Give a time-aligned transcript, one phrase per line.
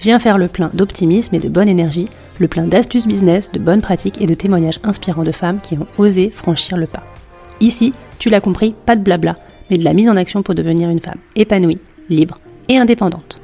[0.00, 2.08] Viens faire le plein d'optimisme et de bonne énergie,
[2.38, 5.86] le plein d'astuces business, de bonnes pratiques et de témoignages inspirants de femmes qui ont
[5.98, 7.02] osé franchir le pas.
[7.60, 9.36] Ici, tu l'as compris, pas de blabla,
[9.70, 13.40] mais de la mise en action pour devenir une femme épanouie, libre et indépendante.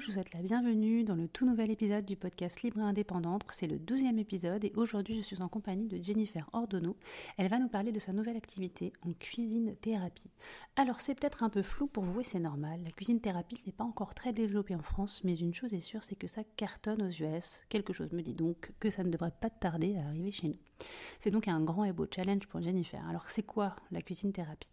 [0.00, 3.44] Je vous souhaite la bienvenue dans le tout nouvel épisode du podcast Libre et Indépendante.
[3.50, 6.96] C'est le douzième épisode et aujourd'hui je suis en compagnie de Jennifer Ordonneau.
[7.36, 10.30] Elle va nous parler de sa nouvelle activité en cuisine thérapie.
[10.76, 12.80] Alors c'est peut-être un peu flou pour vous et c'est normal.
[12.82, 16.02] La cuisine thérapie n'est pas encore très développé en France, mais une chose est sûre,
[16.02, 17.60] c'est que ça cartonne aux US.
[17.68, 20.69] Quelque chose me dit donc que ça ne devrait pas tarder à arriver chez nous.
[21.18, 23.06] C'est donc un grand et beau challenge pour Jennifer.
[23.08, 24.72] Alors c'est quoi la cuisine thérapie?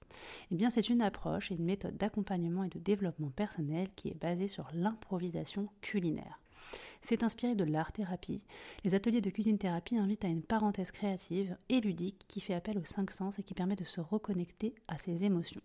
[0.52, 4.20] Eh bien c'est une approche et une méthode d'accompagnement et de développement personnel qui est
[4.20, 6.40] basée sur l'improvisation culinaire.
[7.02, 8.42] C'est inspiré de l'art-thérapie.
[8.84, 12.86] Les ateliers de cuisine-thérapie invitent à une parenthèse créative et ludique qui fait appel aux
[12.86, 15.62] cinq sens et qui permet de se reconnecter à ses émotions.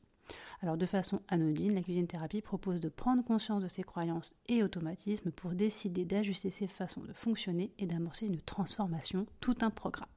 [0.60, 4.62] Alors de façon anodine, la cuisine thérapie propose de prendre conscience de ses croyances et
[4.62, 10.08] automatismes pour décider d'ajuster ses façons de fonctionner et d'amorcer une transformation, tout un programme.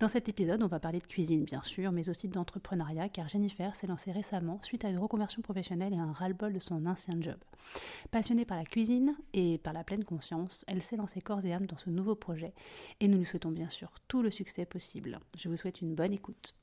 [0.00, 3.76] Dans cet épisode, on va parler de cuisine bien sûr, mais aussi d'entrepreneuriat car Jennifer
[3.76, 7.36] s'est lancée récemment suite à une reconversion professionnelle et un ras-le-bol de son ancien job.
[8.10, 11.66] Passionnée par la cuisine et par la pleine conscience, elle s'est lancée corps et âme
[11.66, 12.54] dans ce nouveau projet
[13.00, 15.20] et nous lui souhaitons bien sûr tout le succès possible.
[15.38, 16.54] Je vous souhaite une bonne écoute.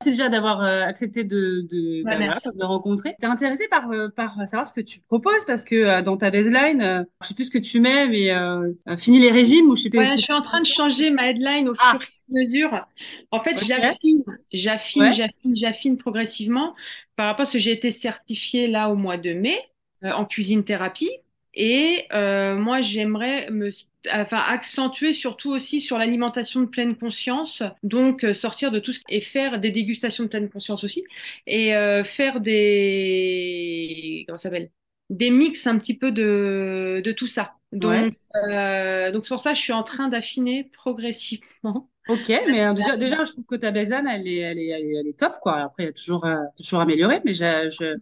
[0.00, 2.48] Merci déjà d'avoir euh, accepté de, de, Ouais, bah, merci.
[2.52, 3.14] de rencontrer.
[3.20, 6.30] T'es intéressée par, euh, par savoir ce que tu proposes parce que euh, dans ta
[6.30, 9.76] baseline, euh, je sais plus ce que tu mets, mais euh, fini les régimes ou
[9.76, 9.98] je sais pas.
[9.98, 11.92] Ouais, je suis en train de changer ma headline au Ah.
[11.98, 12.86] fur et à mesure.
[13.30, 14.22] En fait, j'affine,
[14.52, 15.12] j'affine, Ouais.
[15.12, 16.74] j'affine, j'affine progressivement
[17.16, 19.58] par rapport à ce que j'ai été certifiée là au mois de mai
[20.02, 21.10] euh, en cuisine thérapie.
[21.54, 23.70] Et euh, moi, j'aimerais me,
[24.12, 29.00] enfin, accentuer surtout aussi sur l'alimentation de pleine conscience, donc euh, sortir de tout ce
[29.08, 31.04] et faire des dégustations de pleine conscience aussi,
[31.46, 34.70] et euh, faire des, comment ça s'appelle?
[35.10, 37.54] Des mix un petit peu de, de tout ça.
[37.72, 39.12] Donc, Ouais.
[39.12, 41.88] donc c'est pour ça que je suis en train d'affiner progressivement.
[42.06, 44.94] Ok, mais déjà, déjà, je trouve que ta baseline, elle est, elle est, elle est,
[45.00, 45.56] elle est top, quoi.
[45.62, 46.26] Après, il y a toujours,
[46.56, 47.96] toujours améliorer, mais je, je,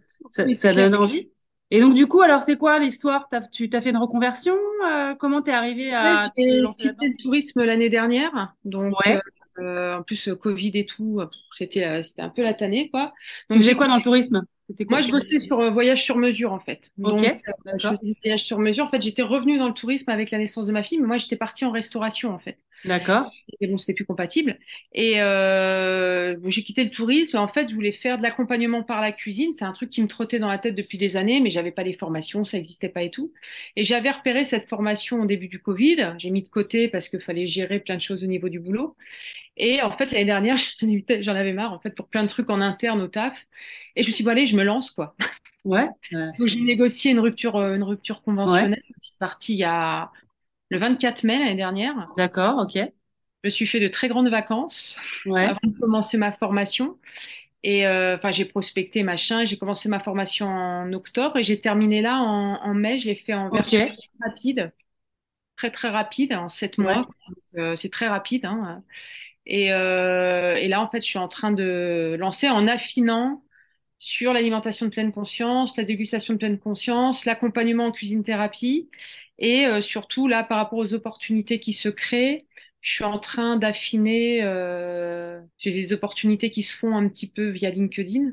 [0.55, 1.29] ça, donne envie.
[1.71, 3.27] Et donc, du coup, alors, c'est quoi l'histoire?
[3.29, 4.55] T'as, tu t'as fait une reconversion?
[4.85, 6.41] Euh, comment t'es arrivé à te
[6.77, 9.19] J'ai le tourisme l'année dernière, donc Ouais.
[9.59, 12.89] euh, en plus euh, Covid et tout, euh, c'était euh, c'était un peu la tannée
[12.89, 13.13] quoi.
[13.49, 14.41] Donc j'ai quoi dans le tourisme?
[14.87, 14.99] Quoi?
[14.99, 16.91] Moi, je bossais sur euh, voyage sur mesure, en fait.
[17.01, 18.85] Ok, Donc, euh, je faisais des voyages sur mesure.
[18.85, 21.17] En fait, j'étais revenue dans le tourisme avec la naissance de ma fille, mais moi,
[21.17, 22.59] j'étais partie en restauration, en fait.
[22.85, 23.31] D'accord.
[23.61, 24.59] Et bon, c'était plus compatible.
[24.93, 27.37] Et euh, j'ai quitté le tourisme.
[27.37, 29.53] En fait, je voulais faire de l'accompagnement par la cuisine.
[29.53, 31.83] C'est un truc qui me trottait dans la tête depuis des années, mais j'avais pas
[31.83, 33.31] les formations, ça n'existait pas et tout.
[33.75, 36.15] Et j'avais repéré cette formation au début du Covid.
[36.17, 38.95] J'ai mis de côté parce qu'il fallait gérer plein de choses au niveau du boulot.
[39.55, 40.57] Et en fait, l'année dernière,
[41.21, 43.47] j'en avais marre, en fait, pour plein de trucs en interne au taf.
[43.95, 45.15] Et je me suis dit, bon, allez, je me lance, quoi.
[45.63, 45.87] Ouais.
[46.13, 48.83] Euh, j'ai négocié une rupture, euh, une rupture conventionnelle.
[49.01, 50.11] Je suis partie il y a
[50.73, 52.09] le 24 mai l'année dernière.
[52.17, 52.77] D'accord, ok.
[53.43, 55.47] Je me suis fait de très grandes vacances Ouais.
[55.49, 56.97] avant de commencer ma formation.
[57.63, 59.45] Et euh, enfin, j'ai prospecté machin.
[59.45, 62.99] J'ai commencé ma formation en octobre et j'ai terminé là en, en mai.
[62.99, 63.85] Je l'ai fait en version
[64.21, 64.71] rapide,
[65.57, 66.85] très très rapide, en sept Ouais.
[66.85, 67.09] mois.
[67.57, 68.45] Euh, c'est très rapide.
[68.45, 68.83] Hein.
[69.45, 73.43] Et, euh, et là, en fait, je suis en train de lancer en affinant
[73.99, 78.89] sur l'alimentation de pleine conscience, la dégustation de pleine conscience, l'accompagnement en cuisine thérapie
[79.37, 82.47] et euh, surtout là par rapport aux opportunités qui se créent,
[82.81, 84.43] je suis en train d'affiner.
[84.43, 88.31] Euh, j'ai des opportunités qui se font un petit peu via LinkedIn,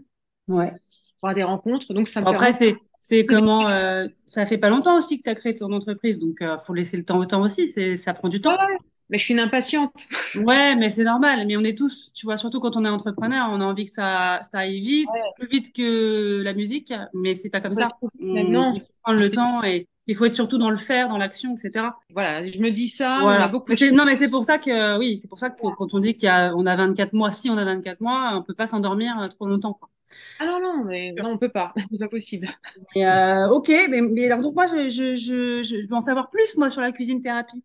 [0.48, 0.72] Ouais.
[1.20, 1.92] par des rencontres.
[1.94, 5.30] Donc ça me Après, c'est, c'est comment, euh, ça fait pas longtemps aussi que tu
[5.30, 8.14] as créé ton entreprise, donc euh, faut laisser le temps au temps aussi, c'est, ça
[8.14, 8.52] prend du temps.
[8.56, 8.76] Ouais,
[9.10, 9.92] Mais je suis une impatiente.
[10.34, 11.44] Ouais, mais c'est normal.
[11.46, 13.90] Mais on est tous, tu vois, surtout quand on est entrepreneur, on a envie que
[13.92, 15.20] ça, ça aille vite, Ouais.
[15.36, 17.88] plus vite que la musique, mais c'est pas comme Ouais, ça.
[18.02, 21.08] On- Maintenant, il faut prendre le temps et il faut être surtout dans le faire,
[21.08, 22.00] dans l'action, etc.
[22.10, 23.48] voilà, je me dis ça, on a Voilà.
[23.48, 25.98] beaucoup Mais non, mais c'est pour ça que, oui, c'est pour ça que quand on
[26.00, 28.54] dit qu'il y a, on a 24 mois, si on a 24 mois, on peut
[28.54, 29.90] pas s'endormir euh, trop longtemps, quoi.
[30.38, 31.72] Ah non, non, mais non, on peut pas.
[31.90, 32.48] C'est pas possible.
[32.96, 36.56] Euh, ok, mais, mais alors donc moi, je, je, je, je veux en savoir plus,
[36.56, 37.62] moi, sur la cuisine thérapie.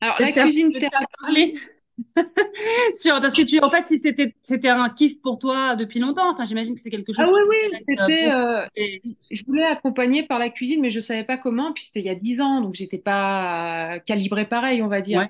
[0.00, 1.58] Alors, la cuisine je
[2.94, 6.30] Sur, parce que tu, en fait, si c'était, c'était un kiff pour toi depuis longtemps,
[6.30, 8.30] enfin, j'imagine que c'est quelque Ah chose oui, qui oui, t'intéresse euh, c'était.
[8.30, 8.32] beaucoup.
[8.32, 11.72] euh, Et- je voulais accompagner par la cuisine, mais je savais pas comment.
[11.72, 15.02] Puis c'était il y a 10 ans, donc j'étais pas euh, calibrée pareil, on va
[15.02, 15.22] dire.
[15.22, 15.28] Ouais.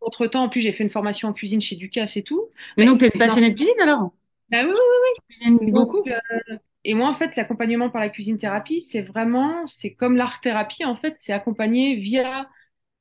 [0.00, 2.50] Entre-temps, en plus, j'ai fait une formation en cuisine chez Ducasse et tout.
[2.78, 4.10] Mais Mais donc, t'es passionnée de cuisine alors?
[4.52, 4.74] Ah oui,
[5.14, 5.72] Tu cuisines oui.
[5.72, 6.04] beaucoup?
[6.06, 10.16] Donc, euh, et moi, en fait, l'accompagnement par la cuisine thérapie, c'est vraiment, c'est comme
[10.16, 12.48] l'art thérapie, en fait, c'est accompagné via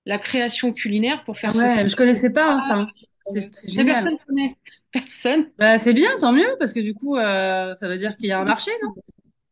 [0.07, 1.56] la création culinaire pour faire.
[1.56, 2.74] Ouais, je connaissais pas hein, ça.
[2.75, 2.88] hein.
[3.36, 4.04] Euh, C'est, génial.
[4.04, 4.56] personne connaît.
[4.92, 5.50] Personne.
[5.59, 8.31] Bah, c'est bien, tant mieux, parce que du coup, euh, ça veut dire qu'il y
[8.31, 8.94] a un marché, non?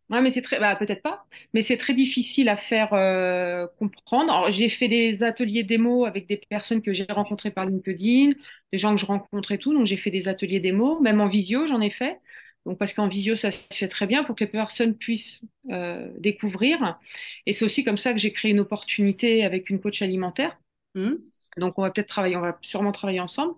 [0.10, 4.52] Ouais, mais c'est très, bah, peut-être pas, mais c'est très difficile à faire euh, comprendre.
[4.52, 8.32] J'ai fait des ateliers démo avec des personnes que j'ai rencontrées par LinkedIn,
[8.72, 11.28] des gens que je rencontre et tout, donc j'ai fait des ateliers démo, même en
[11.28, 12.20] visio, j'en ai fait.
[12.66, 15.42] Donc, parce qu'en visio, ça se fait très bien pour que les personnes puissent
[15.72, 17.00] euh, découvrir.
[17.46, 20.58] Et c'est aussi comme ça que j'ai créé une opportunité avec une coach alimentaire.
[20.96, 21.18] Mhm.
[21.58, 23.54] Donc, on va peut-être travailler, on va sûrement travailler ensemble.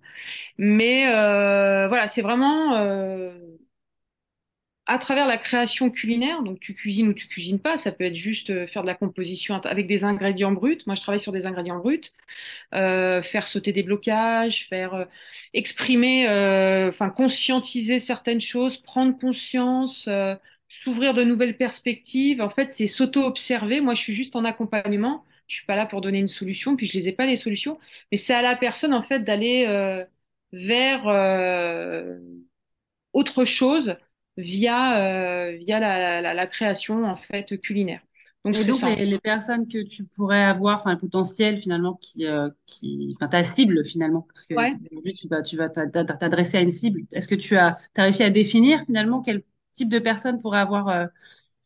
[0.57, 3.37] Mais euh, voilà, c'est vraiment euh,
[4.87, 8.15] à travers la création culinaire, donc tu cuisines ou tu cuisines pas, ça peut être
[8.15, 10.79] juste euh, faire de la composition avec des ingrédients bruts.
[10.87, 12.01] Moi, je travaille sur des ingrédients bruts,
[12.73, 15.05] euh, faire sauter des blocages, faire euh,
[15.53, 16.25] exprimer,
[16.89, 20.09] enfin conscientiser certaines choses, prendre conscience,
[20.69, 22.41] s'ouvrir de nouvelles perspectives.
[22.41, 23.81] En fait, c'est s'auto-observer.
[23.81, 25.25] Moi, je suis juste en accompagnement.
[25.47, 27.79] Je suis pas là pour donner une solution, puis je les ai pas les solutions,
[28.11, 29.65] mais c'est à la personne en fait d'aller
[30.53, 31.07] vers
[33.13, 33.97] autre chose
[34.37, 35.01] via,
[35.49, 38.01] euh, via la, la, la création en fait culinaire.
[38.45, 42.49] Donc Et les, les personnes que tu pourrais avoir, enfin, le potentiel finalement, qui, euh,
[42.65, 44.77] qui, enfin, ta cible finalement, parce que Ouais.
[44.89, 47.01] aujourd'hui, tu vas, tu vas t'a- t'a- t'adresser à une cible.
[47.11, 49.43] Est-ce que tu as, t'as réussi à définir finalement quel
[49.73, 51.07] type de personne pourrait avoir, euh,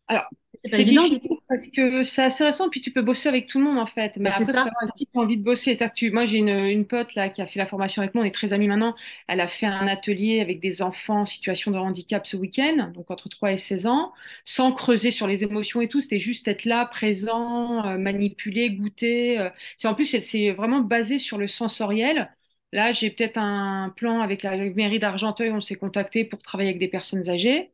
[0.07, 3.29] Alors, c'est pas évident du difficile parce que c'est assez récent, puis tu peux bosser
[3.29, 4.13] avec tout le monde en fait.
[4.17, 4.71] Mais Bah, c'est après, ça.
[4.97, 5.71] tu as envie de bosser.
[5.75, 8.13] C'est-à-dire que tu- Moi, j'ai une, une pote là qui a fait la formation avec
[8.15, 8.95] moi, on est très amis maintenant.
[9.27, 13.09] Elle a fait un atelier avec des enfants en situation de handicap ce week-end, donc
[13.11, 14.13] entre 3 et 16 ans,
[14.45, 16.01] sans creuser sur les émotions et tout.
[16.01, 19.39] C'était juste être là, présent, euh, manipuler, goûter.
[19.39, 19.49] euh.
[19.77, 22.29] C'est en plus, c'est vraiment basé sur le sensoriel.
[22.73, 25.51] Là, j'ai peut-être un plan avec la mairie d'Argenteuil.
[25.51, 27.71] On s'est contacté pour travailler avec des personnes âgées.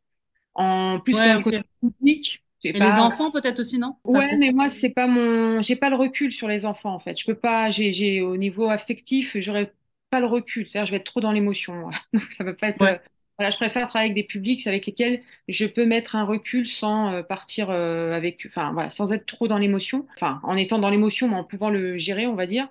[0.54, 1.52] En plus, Ouais, moi, le ok.
[1.52, 3.96] côté public, Et les enfants peut-être aussi, non?
[4.04, 7.18] Ouais, mais moi, c'est pas mon, j'ai pas le recul sur les enfants, en fait.
[7.18, 9.74] Je peux pas, j'ai, j'ai, au niveau affectif, j'aurais
[10.10, 10.66] pas le recul.
[10.66, 11.90] C'est-à-dire, je vais être trop dans l'émotion.
[12.14, 12.94] Donc, ça peut pas être, Ouais.
[12.94, 12.98] euh,
[13.38, 17.12] voilà, je préfère travailler avec des publics avec lesquels je peux mettre un recul sans
[17.12, 20.06] euh, partir euh, avec, enfin, voilà, sans être trop dans l'émotion.
[20.16, 22.68] Enfin, en étant dans l'émotion, mais en pouvant le gérer, on va dire.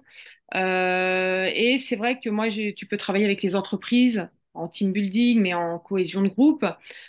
[0.56, 5.40] Euh, et c'est vrai que moi, tu peux travailler avec les entreprises en team building,
[5.40, 6.66] mais en cohésion de groupe.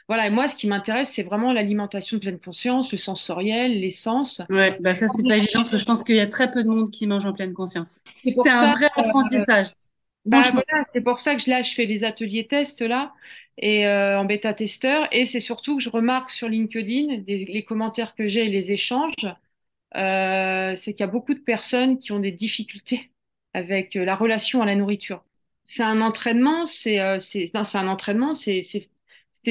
[0.09, 3.91] Voilà, et moi, ce qui m'intéresse, c'est vraiment l'alimentation de pleine conscience, le sensoriel, les
[3.91, 4.43] sens.
[4.51, 6.63] Ouais, bah ça, c'est pas évident parce que je pense qu'il y a très peu
[6.63, 8.03] de monde qui mange en pleine conscience.
[8.23, 9.69] C'est un vrai euh, apprentissage.
[10.25, 13.13] bah voilà, c'est pour ça que là, je fais des ateliers tests là,
[13.59, 18.29] et euh, en bêta-testeur, et c'est surtout que je remarque sur LinkedIn les commentaires que
[18.29, 19.27] j'ai et les échanges,
[19.97, 23.11] euh, c'est qu'il y a beaucoup de personnes qui ont des difficultés
[23.55, 25.25] avec euh, la relation à la nourriture.
[25.71, 28.63] C'est un entraînement, c'est euh, c'est un entraînement, c'est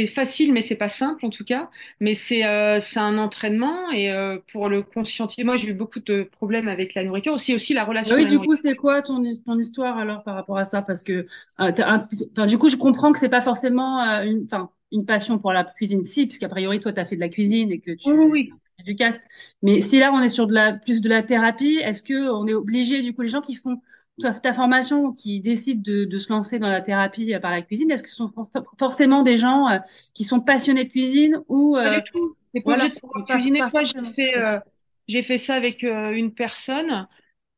[0.08, 1.70] facile, mais c'est pas simple en tout cas.
[2.00, 6.00] Mais c'est euh, c'est un entraînement et euh, pour le conscientiser, moi j'ai eu beaucoup
[6.00, 9.02] de problèmes avec la nourriture, aussi aussi la relation oui, la du coup, c'est quoi
[9.02, 10.82] ton, ton histoire alors par rapport à ça?
[10.82, 15.38] Parce que, un- du coup, je comprends que c'est pas forcément une, enfin, une passion
[15.40, 17.80] pour la cuisine, si, parce qu'a priori, toi, tu as fait de la cuisine et
[17.82, 18.60] que Oui, oui, tu oui.
[18.78, 19.22] fais du caste.
[19.62, 22.48] Mais si là, on est sur de la, plus de la thérapie, est-ce que on
[22.48, 23.82] est obligé, du coup, les gens qui font
[24.22, 27.62] ta ta formation, qui décident de, de se lancer dans la thérapie euh, par la
[27.62, 29.80] cuisine, est-ce que ce sont for- forcément des gens euh,
[30.14, 33.62] qui sont passionnés de cuisine ou, euh, pas voilà, obligé de cuisiner.
[33.84, 34.60] j'ai fait, euh,
[35.08, 37.08] j'ai fait ça avec une personne.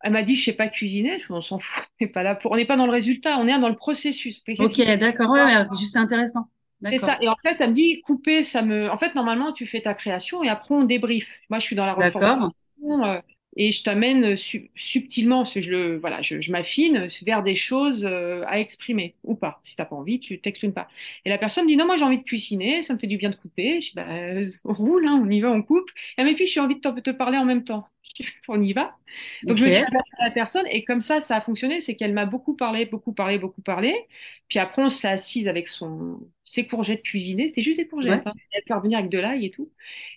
[0.02, 1.20] Elle m'a dit, je sais pas cuisiner.
[1.20, 1.84] Je, on s'en fout.
[2.00, 3.38] On n'est pas là pour, on n'est pas dans le résultat.
[3.38, 4.42] On est dans le processus.
[4.60, 6.50] Ok, d'accord, ouais, juste c'est intéressant.
[6.86, 7.18] C'est ça.
[7.22, 8.90] Et en fait, elle me dit, couper, ça me.
[8.90, 11.28] En fait, normalement, tu fais ta création et après, on débrief.
[11.50, 12.22] Moi, je suis dans la d'accord.
[12.22, 13.22] reformation
[13.60, 18.60] et je t'amène su- subtilement, parce je voilà, je, m'affine vers des choses euh, à
[18.60, 19.62] exprimer ou pas.
[19.66, 20.88] Si t'as pas envie, tu t'exprimes pas.
[21.26, 23.30] Et la personne dit, non, moi, j'ai envie de cuisiner, ça me fait du bien
[23.32, 23.82] de couper.
[23.82, 25.90] Je dis, bah, euh, on roule, hein, on y va, on coupe.
[26.18, 27.88] Et mais puis, j'ai envie de te parler en même temps.
[28.48, 28.96] On y va.
[29.44, 31.82] Donc je me suis adaptée à la personne et comme ça, ça a fonctionné.
[31.82, 33.96] C'est qu'elle m'a beaucoup parlé, beaucoup parlé, beaucoup parlé.
[34.48, 37.50] Puis après, on s'est assise avec son ses courgettes cuisinées.
[37.50, 38.26] C'était juste des courgettes.
[38.26, 38.34] Hein.
[38.52, 39.70] Elle peut revenir avec de l'ail et tout.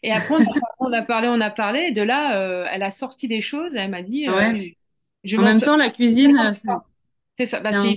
[0.03, 0.37] Et après,
[0.79, 1.81] on a, parlé, on a parlé.
[1.89, 3.73] Et de là, euh, elle a sorti des choses.
[3.75, 4.29] Elle m'a dit.
[4.29, 4.53] Euh,
[5.25, 6.51] je en même temps, la cuisine,
[7.37, 7.61] c'est ça.
[7.61, 7.97] Bah, c'est.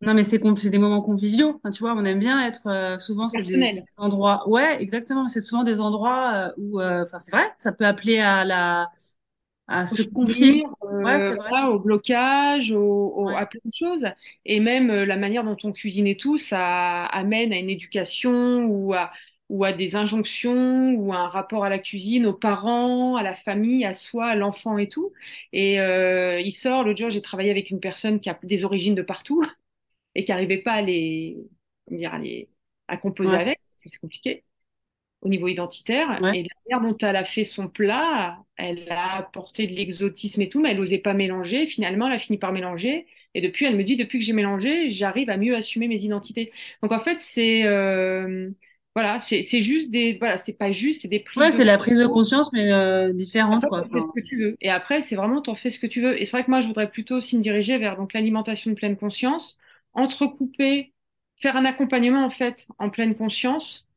[0.00, 1.60] Non, mais c'est des moments conviviaux.
[1.72, 2.68] tu vois, on aime bien être.
[2.68, 4.48] Euh, souvent, c'est des, endroits.
[4.48, 5.28] Ouais, exactement.
[5.28, 8.88] C'est souvent des endroits où, enfin, c'est vrai, ça peut appeler à la
[9.68, 11.36] à se confier euh,
[11.68, 14.06] au blocage, au, à plein de choses.
[14.46, 18.64] Et même euh, la manière dont on cuisine et tout, ça amène à une éducation
[18.64, 19.12] ou à,
[19.50, 23.34] ou à des injonctions ou à un rapport à la cuisine, aux parents, à la
[23.34, 25.12] famille, à soi, à l'enfant et tout.
[25.52, 28.94] Et euh, il sort, l'autre jour, j'ai travaillé avec une personne qui a des origines
[28.94, 29.44] de partout
[30.18, 31.36] et qui n'arrivait pas à les,
[31.92, 32.48] dire, à, les,
[32.88, 34.42] à composer avec, parce que c'est compliqué
[35.20, 36.18] au niveau identitaire.
[36.34, 40.48] Et la manière dont elle a fait son plat, elle a apporté de l'exotisme et
[40.48, 41.66] tout, mais elle n'osait pas mélanger.
[41.66, 43.06] Finalement, elle a fini par mélanger.
[43.34, 46.50] Et depuis, elle me dit, depuis que j'ai mélangé, j'arrive à mieux assumer mes identités.
[46.82, 48.50] Donc en fait, c'est euh,
[48.96, 51.40] voilà, c'est juste des voilà, c'est pas juste, c'est des prises.
[51.40, 53.84] Ouais, c'est la prise de conscience, mais euh, différente quoi.
[53.84, 54.56] Fais ce que tu veux.
[54.60, 56.20] Et après, c'est vraiment t'en fais ce que tu veux.
[56.20, 58.76] Et c'est vrai que moi, je voudrais plutôt aussi me diriger vers donc l'alimentation de
[58.76, 59.56] pleine conscience,
[59.92, 60.92] entrecouper,
[61.36, 63.88] faire un accompagnement en fait en pleine conscience.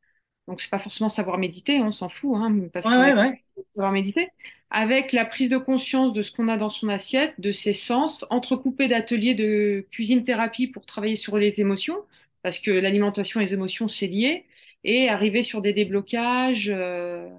[0.47, 3.43] Donc c'est pas forcément savoir méditer, on s'en fout, hein, parce ouais,
[3.75, 4.29] savoir méditer,
[4.69, 8.25] avec la prise de conscience de ce qu'on a dans son assiette, de ses sens,
[8.29, 11.97] entrecoupé d'ateliers de cuisine thérapie pour travailler sur les émotions,
[12.41, 14.45] parce que l'alimentation et les émotions c'est lié,
[14.83, 17.29] et arriver sur des déblocages euh,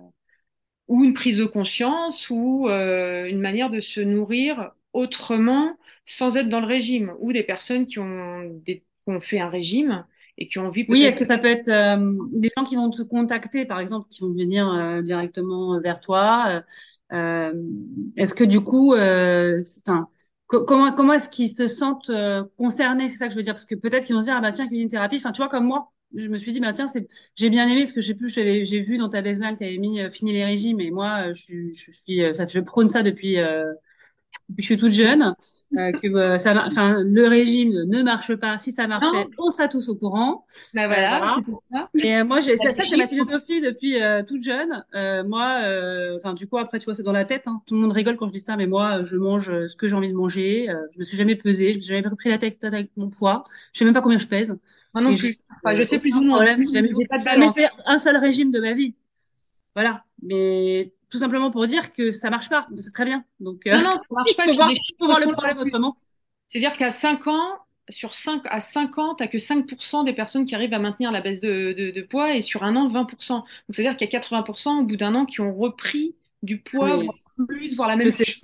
[0.88, 6.48] ou une prise de conscience ou euh, une manière de se nourrir autrement sans être
[6.48, 10.04] dans le régime, ou des personnes qui ont, des, qui ont fait un régime
[10.38, 10.84] et qui ont envie.
[10.88, 14.08] Oui, est-ce que ça peut être euh, des gens qui vont te contacter, par exemple,
[14.08, 16.62] qui vont venir euh, directement vers toi
[17.12, 17.52] euh,
[18.16, 20.08] Est-ce que du coup, enfin,
[20.48, 22.10] comment comment est-ce qu'ils se sentent
[22.56, 23.08] concernés?
[23.08, 24.52] C'est ça que je veux dire, parce que peut-être qu'ils vont se dire ah bah
[24.52, 25.16] tiens cuisine thérapie.
[25.18, 27.86] Enfin, tu vois comme moi, je me suis dit bah tiens c'est j'ai bien aimé
[27.86, 30.80] ce que j'ai plus j'ai vu dans ta baseline tu avais mis fini les régimes
[30.80, 33.38] et moi je, je suis ça je prône ça depuis
[34.58, 35.34] je suis toute jeune,
[35.76, 38.58] euh, que euh, ça, enfin, le régime ne marche pas.
[38.58, 40.44] Si ça marchait, on sera tous au courant.
[40.74, 41.40] Bah voilà, euh,
[41.72, 41.88] ça.
[41.94, 43.96] Et moi, j'ai, ça, c'est ma philosophie depuis
[44.26, 44.84] toute jeune.
[45.26, 45.60] moi,
[46.16, 47.44] enfin, du coup, après, tu vois, c'est dans la tête.
[47.46, 47.62] Hein.
[47.66, 49.94] Tout le monde rigole quand je dis ça, mais moi, je mange ce que j'ai
[49.94, 50.66] envie de manger.
[50.92, 53.44] je me suis jamais pesée, je me suis jamais pris la tête avec mon poids.
[53.72, 54.56] Je sais même pas combien je pèse.
[54.94, 55.38] Moi non plus.
[55.64, 56.44] Je, je sais plus ou moins.
[56.44, 56.90] J'ai jamais,
[57.24, 58.94] jamais fait un seul régime de ma vie.
[59.74, 60.04] Voilà.
[60.22, 62.66] Mais tout simplement pour dire que ça marche pas.
[62.74, 63.22] C'est très bien.
[63.38, 64.46] Donc, euh, non, non, ça marche pas.
[64.46, 64.56] il
[64.98, 65.94] faut voir, le problème autrement.
[66.48, 67.58] C'est-à-dire qu'à 5 ans,
[67.90, 71.20] sur 5 à 5 ans, tu que 5% des personnes qui arrivent à maintenir la
[71.20, 73.28] baisse de, de, de poids et sur un an, 20%.
[73.28, 76.96] Donc, c'est-à-dire qu'il y a 80% au bout d'un an qui ont repris du poids,
[76.96, 77.14] voire
[77.46, 78.40] plus, voire la même chose.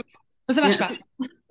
[0.50, 0.90] Ça marche pas.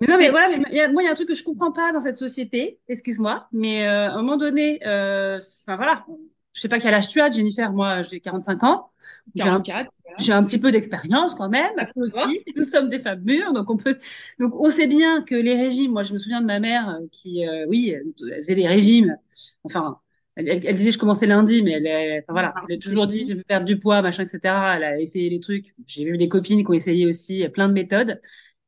[0.00, 0.58] Mais non, mais voilà, mais
[0.92, 3.84] moi, il y a un truc que je comprends pas dans cette société, excuse-moi, mais
[3.84, 6.06] euh, à un moment donné, euh, enfin voilà,
[6.52, 8.90] je sais pas quel âge tu as, Jennifer, moi j'ai 45 ans.
[9.36, 11.74] 44 j'ai un petit peu d'expérience quand même.
[11.96, 12.44] Aussi.
[12.56, 13.96] Nous sommes des femmes mûres, donc on peut.
[14.38, 15.92] Donc on sait bien que les régimes.
[15.92, 19.16] Moi, je me souviens de ma mère euh, qui, euh, oui, elle faisait des régimes.
[19.64, 19.98] Enfin,
[20.36, 23.34] elle, elle, disait je commençais lundi, mais elle, enfin, voilà, elle a toujours dit je
[23.34, 24.38] veux perdre du poids, machin, etc.
[24.76, 25.74] Elle a essayé les trucs.
[25.86, 28.20] J'ai vu des copines qui ont essayé aussi plein de méthodes.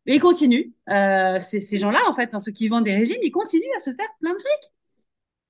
[0.07, 0.73] Mais ils continuent.
[0.89, 3.93] Euh, ces gens-là, en fait, hein, ceux qui vendent des régimes, ils continuent à se
[3.93, 4.73] faire plein de trucs.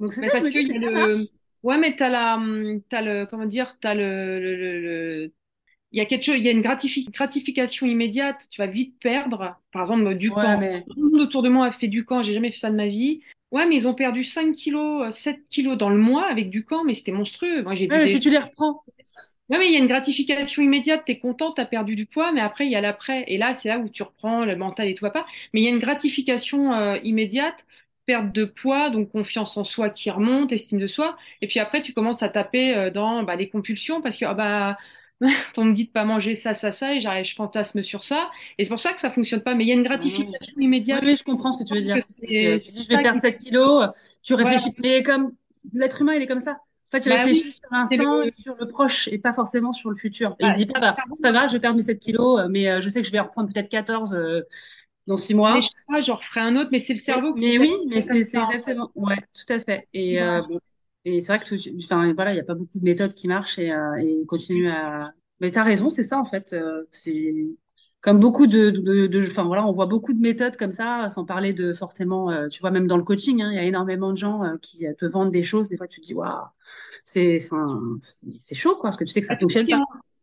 [0.01, 1.27] Donc c'est ça parce le...
[1.63, 5.33] Ouais, mais t'as la, hum, t'as le, comment dire, t'as le, le, le,
[5.93, 9.57] il y a quelque chose, il y a une gratification immédiate, tu vas vite perdre.
[9.73, 10.59] Par exemple, du camp.
[10.59, 10.85] Mais...
[10.89, 12.77] Tout le monde autour de moi a fait du camp, j'ai jamais fait ça de
[12.77, 13.21] ma vie.
[13.51, 16.85] Ouais, mais ils ont perdu 5 kilos, 7 kilos dans le mois avec du camp,
[16.85, 17.63] mais c'était monstrueux.
[17.63, 18.85] Moi, j'ai ouais, mais si tu les reprends.
[19.49, 22.41] Ouais, mais il y a une gratification immédiate, t'es content, t'as perdu du poids, mais
[22.41, 23.25] après, il y a l'après.
[23.27, 25.27] Et là, c'est là où tu reprends le mental et tout va pas.
[25.53, 27.67] Mais il y a une gratification euh, immédiate,
[28.11, 31.17] perte de poids, donc confiance en soi qui remonte, estime de soi.
[31.43, 34.35] Et puis après, tu commences à taper euh, dans bah, les compulsions parce que, ah
[34.35, 34.79] bah,
[35.57, 38.29] on me dit de pas manger ça, ça, ça, et j'arrive, je fantasme sur ça.
[38.59, 39.55] Et c'est pour ça que ça fonctionne pas.
[39.55, 41.05] Mais il y a une gratification immédiate.
[41.05, 41.99] Oui, je comprends ce que tu veux dire.
[42.09, 43.89] si je vais perdre 7 kilos,
[44.25, 44.73] tu réfléchis.
[44.83, 45.33] Mais comme
[45.73, 46.59] l'être humain, il est comme ça.
[46.93, 49.97] En fait, il bah réfléchit sur l'instant, sur le proche et pas forcément sur le
[49.97, 50.35] futur.
[50.41, 52.41] Et il se dit pas, bah, c'est pas grave, je vais perdre mes 7 kilos,
[52.51, 54.41] mais euh, je sais que je vais reprendre peut-être 14 euh,
[55.07, 55.55] dans 6 mois.
[55.55, 57.35] Mais je sais j'en referai un autre, mais c'est le cerveau.
[57.37, 58.91] Mais, oui, mais c'est exactement.
[58.95, 59.89] Ouais, tout à fait.
[59.93, 60.61] Et euh, bon,
[61.05, 63.29] et c'est vrai que tout, enfin voilà, il y a pas beaucoup de méthodes qui
[63.29, 65.13] marchent et, euh, et continue à.
[65.41, 66.53] Mais t'as raison, c'est ça en fait.
[66.53, 67.33] Euh, c'est
[68.01, 71.25] comme beaucoup de, de, de, enfin voilà, on voit beaucoup de méthodes comme ça, sans
[71.25, 74.13] parler de forcément, euh, tu vois même dans le coaching, hein, il y a énormément
[74.13, 75.69] de gens euh, qui te vendent des choses.
[75.69, 76.47] Des fois, tu te dis waouh,
[77.05, 77.81] c'est, enfin,
[78.39, 79.83] c'est chaud quoi, parce que tu sais que ça fonctionne pas.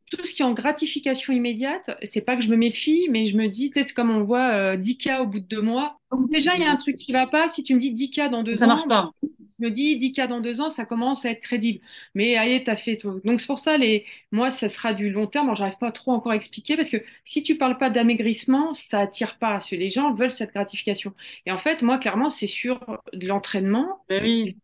[0.10, 3.38] Tout ce qui est en gratification immédiate, c'est pas que je me méfie, mais je
[3.38, 6.00] me dis, c'est comme on voit euh, 10K au bout de deux mois.
[6.12, 7.50] Donc déjà, il y a un truc qui va pas.
[7.50, 9.12] Si tu me dis 10K dans deux Ça ans, marche pas.
[9.60, 11.80] je me dis 10K dans deux ans, ça commence à être crédible.
[12.16, 13.20] Mais allez, t'as fait tout.
[13.26, 14.06] Donc c'est pour ça, les...
[14.32, 15.54] moi, ça sera du long terme.
[15.56, 19.38] J'arrive pas trop encore à expliquer parce que si tu parles pas d'amaigrissement, ça attire
[19.40, 19.54] pas.
[19.54, 21.14] Parce que les gens veulent cette gratification.
[21.46, 22.80] Et en fait, moi, clairement, c'est sur
[23.14, 24.58] de l'entraînement Ben oui.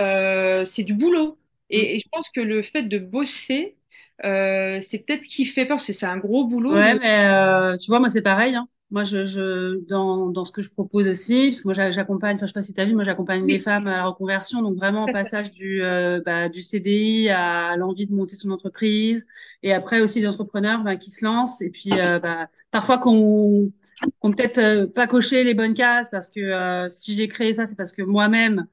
[0.00, 1.38] euh, c'est du boulot.
[1.70, 3.76] Et, et je pense que le fait de bosser,
[4.24, 6.74] euh, c'est peut-être ce qui fait peur, c'est c'est un gros boulot.
[6.74, 8.54] Ouais, mais euh, tu vois, moi, c'est pareil.
[8.54, 8.68] Hein.
[8.90, 12.36] Moi, je, je, dans, dans ce que je propose aussi, parce que moi, j'a- j'accompagne,
[12.36, 14.04] enfin, je sais pas si tu as vu, moi, j'accompagne les Oui, femmes à la
[14.06, 18.50] reconversion, donc vraiment au passage du, euh, bah, du CDI à l'envie de monter son
[18.50, 19.26] entreprise,
[19.62, 23.72] et après aussi des entrepreneurs bah, qui se lancent, et puis euh, bah, parfois qu'on
[24.20, 27.66] qu'on peut-être euh, pas coché les bonnes cases, parce que euh, si j'ai créé ça,
[27.66, 28.66] c'est parce que moi-même,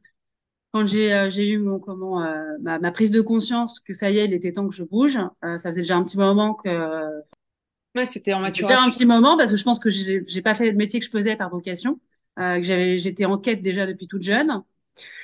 [0.77, 4.12] quand j'ai euh, j'ai eu mon comment euh, ma, ma prise de conscience que ça
[4.12, 6.53] y est, il était temps que je bouge, euh, ça faisait déjà un petit moment
[6.53, 6.69] que
[7.96, 10.41] ouais, c'était en ça faisait déjà un petit moment parce que je pense que j'ai
[10.41, 12.00] pas fait le métier que je faisais par vocation,
[12.38, 14.63] que j'avais j'étais en quête déjà depuis toute jeune,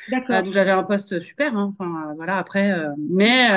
[0.09, 0.43] D'accord.
[0.43, 3.49] donc j'avais un poste super, hein, enfin voilà après, mais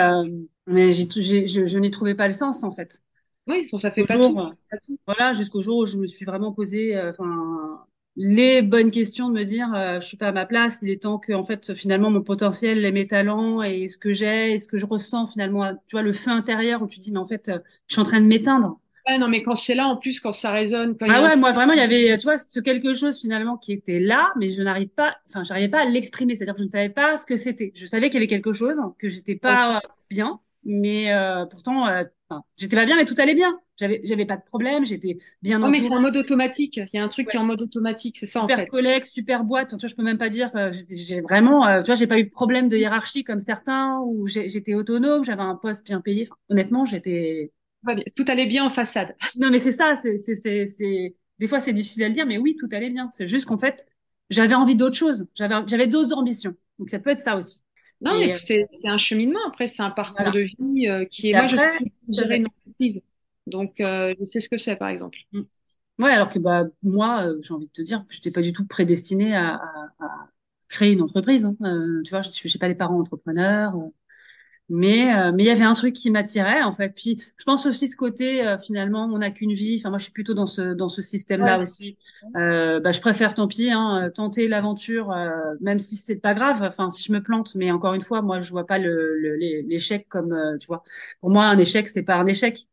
[0.67, 1.09] mais j'ai
[1.47, 3.03] je, je n'y trouvais pas le sens en fait.
[3.47, 4.99] Oui, ça, fait pas jour, tout.
[5.07, 7.87] voilà jusqu'au jour où je me suis vraiment posé, euh, enfin
[8.17, 11.03] les bonnes questions de me dire euh, je suis pas à ma place, il est
[11.03, 14.59] temps que en fait finalement mon potentiel, et mes talents et ce que j'ai et
[14.59, 17.27] ce que je ressens finalement, tu vois le feu intérieur où tu dis mais en
[17.27, 17.59] fait euh,
[17.89, 18.79] je suis en train de m'éteindre.
[19.07, 21.23] Ouais, non, mais quand c'est là, en plus, quand ça résonne, quand y Ah a
[21.23, 24.33] ouais, moi vraiment, il y avait, tu vois, ce quelque chose finalement qui était là,
[24.37, 27.17] mais je n'arrive pas, enfin, j'arrivais pas à l'exprimer, c'est-à-dire que je ne savais pas
[27.17, 27.71] ce que c'était.
[27.77, 29.81] Je savais qu'il y avait quelque chose, que j'étais Ouais, pas
[30.11, 33.61] bien, mais euh, pourtant, euh, enfin, j'étais pas bien, mais tout allait bien.
[33.79, 36.77] J'avais, j'avais pas de problème, j'étais bien Ouais, mais c'est un mode automatique.
[36.79, 38.69] Il y a un truc qui est en mode automatique, c'est ça en super fait.
[38.69, 39.71] collègue, super boîte.
[39.71, 42.07] Tu vois, je peux même pas dire, que j'étais- j'ai vraiment, euh, tu vois, j'ai
[42.07, 46.01] pas eu de problème de hiérarchie comme certains, où j'étais autonome, j'avais un poste bien
[46.01, 46.25] payé.
[46.29, 47.53] Enfin, honnêtement, j'étais
[48.17, 49.15] Tout allait bien en façade.
[49.35, 52.27] Non, mais c'est ça, c'est, c'est, c'est, c'est, des fois c'est difficile à le dire,
[52.27, 53.11] mais oui, tout allait bien.
[53.13, 53.87] C'est juste qu'en fait,
[54.31, 55.27] j'avais envie d'autre chose.
[55.35, 56.55] J'avais, j'avais d'autres ambitions.
[56.79, 57.63] Donc ça peut être ça aussi.
[58.01, 59.39] Non, mais Et euh, c'est un cheminement.
[59.47, 60.31] Après, c'est un parcours voilà.
[60.31, 61.33] de vie euh, qui est.
[61.33, 63.03] Et Moi, je à gérer une entreprise,
[63.47, 65.19] donc euh, je sais ce que c'est, par exemple.
[65.33, 65.43] Mm.
[65.99, 68.67] Ouais, alors que bah moi, j'ai envie de te dire, je n'étais pas du tout
[68.67, 70.31] prédestinée à, à, à
[70.69, 71.45] créer une entreprise.
[71.47, 71.57] hein.
[72.05, 73.75] Tu vois, je ne suis pas des parents entrepreneurs.
[74.69, 76.91] Mais euh, mais il y avait un truc qui m'attirait en fait.
[76.97, 79.77] Puis je pense aussi ce côté euh, finalement on n'a qu'une vie.
[79.79, 81.61] Enfin moi je suis plutôt dans ce dans ce système-là Ouais.
[81.61, 81.97] aussi.
[82.37, 86.35] Euh, bah je préfère tant pis hein, euh, tenter l'aventure euh, même si c'est pas
[86.35, 86.65] grave.
[86.65, 89.37] Enfin si je me plante, mais encore une fois moi je vois pas le le-
[89.37, 90.83] l'é- l'échec comme euh, tu vois.
[91.21, 92.67] Pour moi un échec c'est pas un échec.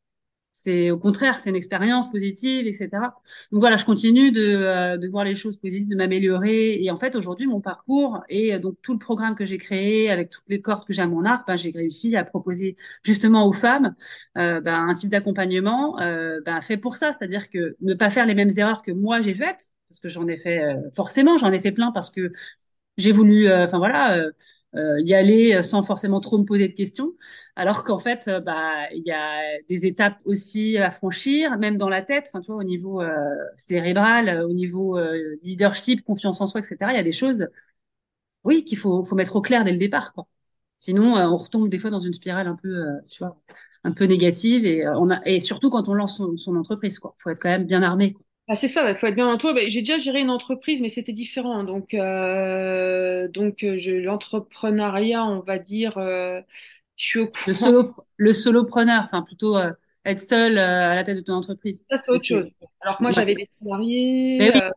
[0.55, 3.19] C'est au contraire, c'est une expérience positive, etc.
[3.51, 6.81] Donc voilà, je continue de, euh, de voir les choses positives, de m'améliorer.
[6.83, 10.11] Et en fait, aujourd'hui, mon parcours et euh, donc tout le programme que j'ai créé
[10.11, 13.47] avec toutes les cordes que j'ai à mon arc, ben, j'ai réussi à proposer justement
[13.47, 13.95] aux femmes
[14.37, 18.25] euh, ben, un type d'accompagnement euh, ben, fait pour ça, c'est-à-dire que ne pas faire
[18.27, 21.59] les mêmes erreurs que moi j'ai faites, parce que j'en ai fait forcément, j'en ai
[21.59, 22.31] fait plein parce que
[22.97, 24.23] j'ai voulu, enfin voilà,
[24.75, 27.13] euh, y aller euh, sans forcément trop me poser de questions,
[27.55, 31.89] alors qu'en fait, euh, bah, il y a des étapes aussi à franchir, même dans
[31.89, 33.13] la tête, enfin tu vois, au niveau euh,
[33.55, 34.97] cérébral, euh, au niveau
[35.43, 36.91] leadership, confiance en soi, etc.
[36.93, 37.47] Il y a des choses,
[38.43, 40.27] oui, qu'il faut, faut mettre au clair dès le départ, quoi.
[40.75, 43.39] Sinon, on retombe des fois dans une spirale un peu, tu vois,
[43.83, 47.15] un peu négative et on a, et surtout quand on lance son, son entreprise, quoi.
[47.17, 48.25] Faut être quand même bien armé, quoi.
[48.49, 49.53] Ah, c'est ça, il faut être bien entouré.
[49.53, 51.63] Bah, j'ai déjà géré une entreprise, mais c'était différent.
[51.63, 56.41] Donc, euh, donc euh, je, l'entrepreneuriat, on va dire, euh,
[56.97, 57.53] je suis au Le courant.
[57.53, 59.71] solo, le solopreneur, enfin plutôt euh,
[60.05, 61.85] être seul euh, à la tête de ton entreprise.
[61.89, 62.45] Ça, c'est autre chose.
[62.59, 63.13] c'est, Alors que moi, ouais.
[63.13, 63.47] j'avais des
[64.39, 64.51] Mais salariés.
[64.53, 64.69] oui, euh,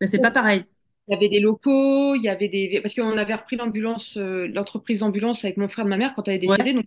[0.00, 0.64] mais c'est ça, pas pareil.
[1.08, 2.80] Il y avait des locaux, il y avait des...
[2.82, 6.28] Parce qu'on avait repris l'ambulance, euh, l'entreprise d'ambulance avec mon frère de ma mère quand
[6.28, 6.74] elle est Ouais, décédée.
[6.74, 6.86] Donc,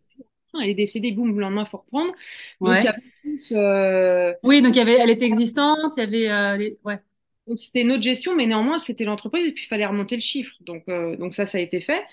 [0.59, 2.13] elle est décédée, boum, le lendemain, il faut reprendre.
[2.63, 2.89] Donc, il y ouais.
[2.89, 3.51] avait plus...
[3.53, 6.99] euh, Oui, donc y avait, elle était existante, il y avait, euh, les- ouais,
[7.47, 10.21] Donc, c'était une autre gestion, mais néanmoins, c'était l'entreprise et puis il fallait remonter le
[10.21, 10.55] chiffre.
[10.61, 12.03] Donc, euh, donc ça, ça a été fait.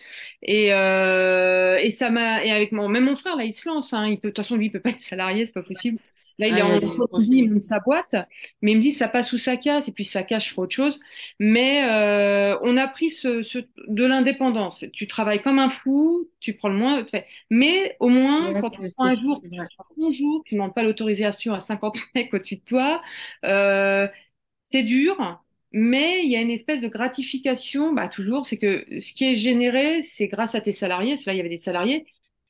[0.42, 2.44] Et, et ça m'a...
[2.44, 2.88] Et avec mon...
[2.88, 3.92] Même mon frère, là, il se lance.
[3.92, 4.08] Hein.
[4.08, 4.28] Il peut...
[4.28, 5.98] De toute façon, lui, il peut pas être salarié, c'est pas possible.
[6.38, 8.14] Là, il Ah, est en Colombie, il monte sa boîte,
[8.62, 10.62] mais il me dit ça passe ou ça casse, et puis ça cache, je ferai
[10.62, 11.00] autre chose.
[11.40, 14.84] Mais euh, on a pris ce, ce- de l'indépendance.
[14.92, 18.70] Tu travailles comme un fou, tu prends le moins, tu fais- mais au moins, quand
[18.70, 19.66] tu prends un jour, tu
[19.98, 23.02] prends jour, tu ne demandes pas l'autorisation à 50 mecs au-dessus de toi.
[23.44, 24.08] Euh,
[24.62, 29.12] c'est dur, mais il y a une espèce de gratification, bah, toujours, c'est que ce
[29.14, 32.06] qui est généré, c'est grâce à tes salariés, là, il y avait des salariés,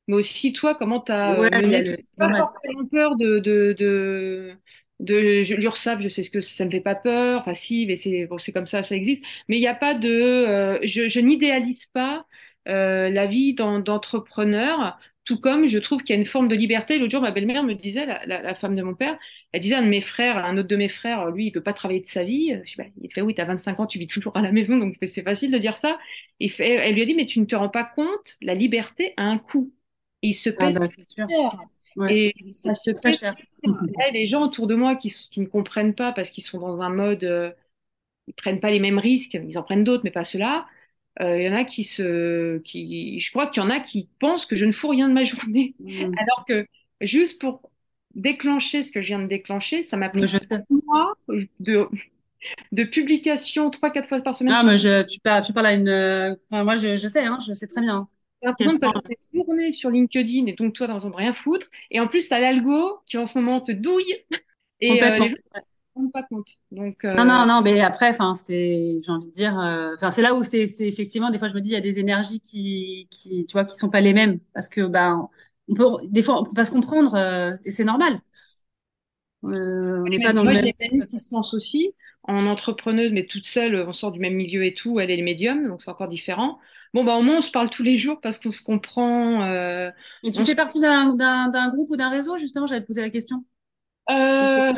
[0.09, 3.75] mais aussi toi, comment tu as Ouais, mené, tu le, pas forcément peur de, de,
[3.79, 4.55] de,
[5.01, 7.97] de je- l'URSSAF, je sais ce que ça me fait pas peur, enfin si, mais
[7.97, 11.09] c'est bon, c'est comme ça, ça existe, mais il n'y a pas de, euh, je,
[11.09, 12.27] je n'idéalise pas
[12.69, 16.55] euh, la vie d'en- d'entrepreneur, Tout comme je trouve qu'il y a une forme de
[16.57, 16.99] liberté.
[16.99, 19.19] L'autre jour, ma belle-mère me disait, la, la, la, femme de mon père,
[19.53, 21.63] elle disait à un de mes frères, un autre de mes frères, lui, il peut
[21.63, 22.55] pas travailler de sa vie.
[22.65, 24.77] Je sais pas, il fait, oui, t'as 25 ans, tu vis toujours à la maison,
[24.79, 25.99] donc c'est facile de dire ça.
[26.41, 29.25] Et elle lui a dit, mais tu ne te rends pas compte, la liberté a
[29.25, 29.71] un coût.
[30.23, 31.29] Et il se ah bah, cher.
[31.97, 32.33] Ouais.
[32.37, 33.35] Et ça se paye cher.
[33.65, 36.81] Là, les gens autour de moi qui, qui ne comprennent pas parce qu'ils sont dans
[36.81, 37.51] un mode, euh,
[38.27, 40.67] ils prennent pas les mêmes risques, ils en prennent d'autres, mais pas ceux-là.
[41.21, 44.09] Euh, il y en a qui se, qui, je crois qu'il y en a qui
[44.21, 46.11] pensent que je ne fous rien de ma journée, mmh.
[46.19, 46.67] alors que
[47.01, 47.69] juste pour
[48.15, 51.17] déclencher ce que je viens de déclencher, ça m'a pris un mois
[51.61, 51.89] de,
[52.73, 54.55] de publication trois, quatre fois par semaine.
[54.57, 55.89] Ah, mais je, tu, parles, tu parles à une.
[55.89, 58.09] Euh, enfin, moi, je, je sais, hein, je sais très bien.
[58.43, 61.67] J'ai l'impression de passer des journées sur LinkedIn et donc toi, dans un rien foutre.
[61.91, 64.15] Et en plus, tu as l'algo qui en ce moment te douille.
[64.81, 66.47] Et euh, les gens pas compte.
[66.71, 67.15] Donc, euh...
[67.15, 70.45] Non, non, non, mais après, enfin, c'est, j'ai envie de dire, euh, c'est là où
[70.45, 73.47] c'est, c'est effectivement, des fois, je me dis, il y a des énergies qui, qui,
[73.47, 75.29] tu vois, qui sont pas les mêmes, parce que, ben,
[75.69, 78.21] on peut, des fois, on peut pas se comprendre, euh, et c'est normal.
[79.45, 80.73] Euh, on n'est pas dans moi, le même.
[80.81, 84.35] J'ai des qui se lancent aussi en entrepreneuse, mais toute seule, on sort du même
[84.35, 85.01] milieu et tout.
[85.01, 86.59] Elle est le médium, donc c'est encore différent.
[86.95, 89.43] Bon, bah, au moins, on se parle tous les jours parce qu'on se comprend.
[89.45, 89.91] Euh,
[90.23, 93.45] et tu fais partie d'un, groupe ou d'un réseau, justement, j'allais te poser la question.
[94.11, 94.73] Euh,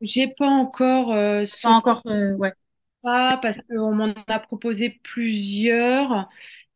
[0.00, 1.12] j'ai pas encore.
[1.12, 2.52] Euh, pas encore, ouais.
[3.02, 6.28] Pas parce qu'on m'en a proposé plusieurs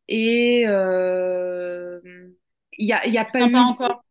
[0.09, 0.69] et il
[2.87, 3.53] y a, y a pas eu.
[3.53, 4.05] Pas encore?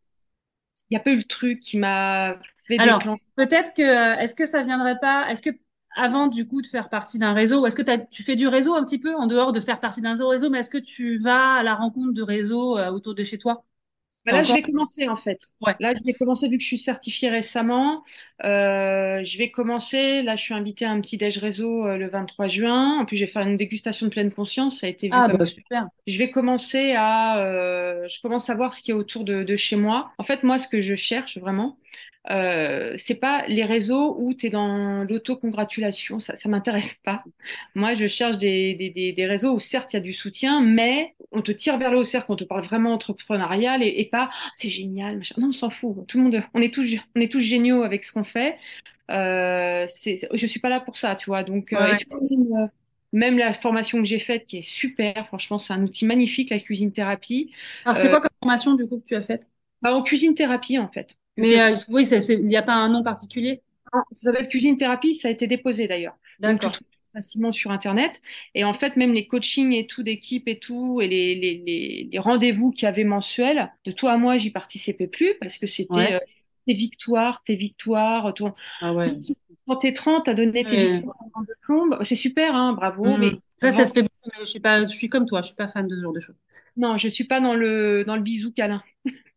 [0.89, 3.01] Il y a pas eu le truc qui m'a fait Alors,
[3.35, 5.49] peut-être que, est-ce que ça viendrait pas, est-ce que
[5.97, 8.83] avant du coup de faire partie d'un réseau, est-ce que tu fais du réseau un
[8.85, 11.63] petit peu en dehors de faire partie d'un réseau, mais est-ce que tu vas à
[11.63, 13.63] la rencontre de réseaux euh, autour de chez toi?
[14.27, 15.39] Bah Là, je vais commencer en fait.
[15.61, 15.73] Ouais.
[15.79, 18.03] Là, je vais commencer vu que je suis certifiée récemment.
[18.43, 20.21] Euh, je vais commencer.
[20.21, 22.99] Là, je suis invitée à un petit déj réseau euh, le 23 juin.
[22.99, 24.81] En plus, je vais faire une dégustation de pleine conscience.
[24.81, 25.87] Ça a été vu ah, bah, super.
[26.07, 27.39] Je vais commencer à.
[27.39, 30.11] Euh, je commence à voir ce qui est autour de, de chez moi.
[30.17, 31.77] En fait, moi, ce que je cherche vraiment,
[32.29, 37.23] euh, c'est pas les réseaux où tu es dans l'autocongratulation, ça, ça m'intéresse pas.
[37.75, 41.15] Moi, je cherche des, des, des, réseaux où certes il y a du soutien, mais
[41.31, 44.29] on te tire vers le haut, certes, on te parle vraiment entrepreneurial et, et pas
[44.33, 45.35] oh, c'est génial, machin.
[45.37, 46.05] non, on s'en fout.
[46.07, 48.57] Tout le monde, on est tous, on est tous géniaux avec ce qu'on fait.
[49.09, 51.43] Euh, c'est, je suis pas là pour ça, tu vois.
[51.43, 52.69] Donc, euh, tu vois,
[53.13, 56.59] même la formation que j'ai faite, qui est super, franchement, c'est un outil magnifique, la
[56.59, 57.51] cuisine thérapie.
[57.85, 59.49] Alors, c'est quoi comme formation du coup que tu as faite?
[59.81, 61.17] bah, En cuisine thérapie, en fait.
[61.37, 63.61] Mais euh, oui, il n'y a pas un nom particulier?
[64.11, 66.15] Ça s'appelle cuisine thérapie, ça a été déposé d'ailleurs.
[66.39, 66.77] D'accord.
[67.13, 68.19] Facilement sur Internet.
[68.53, 72.09] Et en fait, même les coachings et tout d'équipe et tout, et les, les, les,
[72.11, 75.67] les rendez-vous qu'il y avait mensuels, de toi à moi, j'y participais plus parce que
[75.67, 76.13] c'était ouais.
[76.13, 76.19] euh,
[76.67, 78.33] tes victoires, tes victoires.
[78.33, 78.53] Ton...
[78.81, 79.13] Ah ouais.
[79.67, 80.93] Quand t'es 30, t'as donné tes ouais.
[80.93, 81.89] victoires de plomb.
[82.03, 83.05] C'est super, hein, bravo.
[83.05, 83.19] Mmh.
[83.19, 85.47] Mais ça, ça se fait bien, mais je suis pas, je suis comme toi, je
[85.47, 86.35] suis pas fan de ce genre de choses.
[86.75, 88.83] Non, je suis pas dans le, dans le bisou câlin.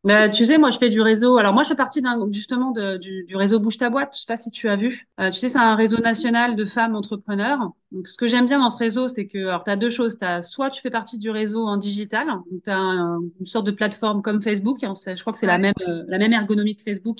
[0.03, 1.37] Bah, tu sais, moi, je fais du réseau.
[1.37, 4.15] Alors, moi, je fais partie d'un, justement de, du, du, réseau Bouge ta boîte.
[4.15, 5.07] Je sais pas si tu as vu.
[5.21, 7.73] Euh, tu sais, c'est un réseau national de femmes entrepreneurs.
[7.93, 10.17] Donc, ce que j'aime bien dans ce réseau, c'est que, alors, tu as deux choses.
[10.23, 13.67] As, soit tu fais partie du réseau en digital, donc tu as un, une sorte
[13.67, 14.83] de plateforme comme Facebook.
[14.85, 17.19] Hein, je crois que c'est la même, euh, la même ergonomie que Facebook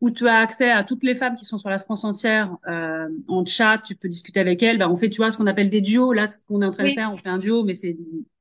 [0.00, 3.08] où tu as accès à toutes les femmes qui sont sur la France entière euh,
[3.28, 4.78] en chat, tu peux discuter avec elles.
[4.78, 6.12] Ben, on fait, tu vois, ce qu'on appelle des duos.
[6.12, 6.90] Là, ce qu'on est en train oui.
[6.90, 7.96] de faire, on fait un duo, mais c'est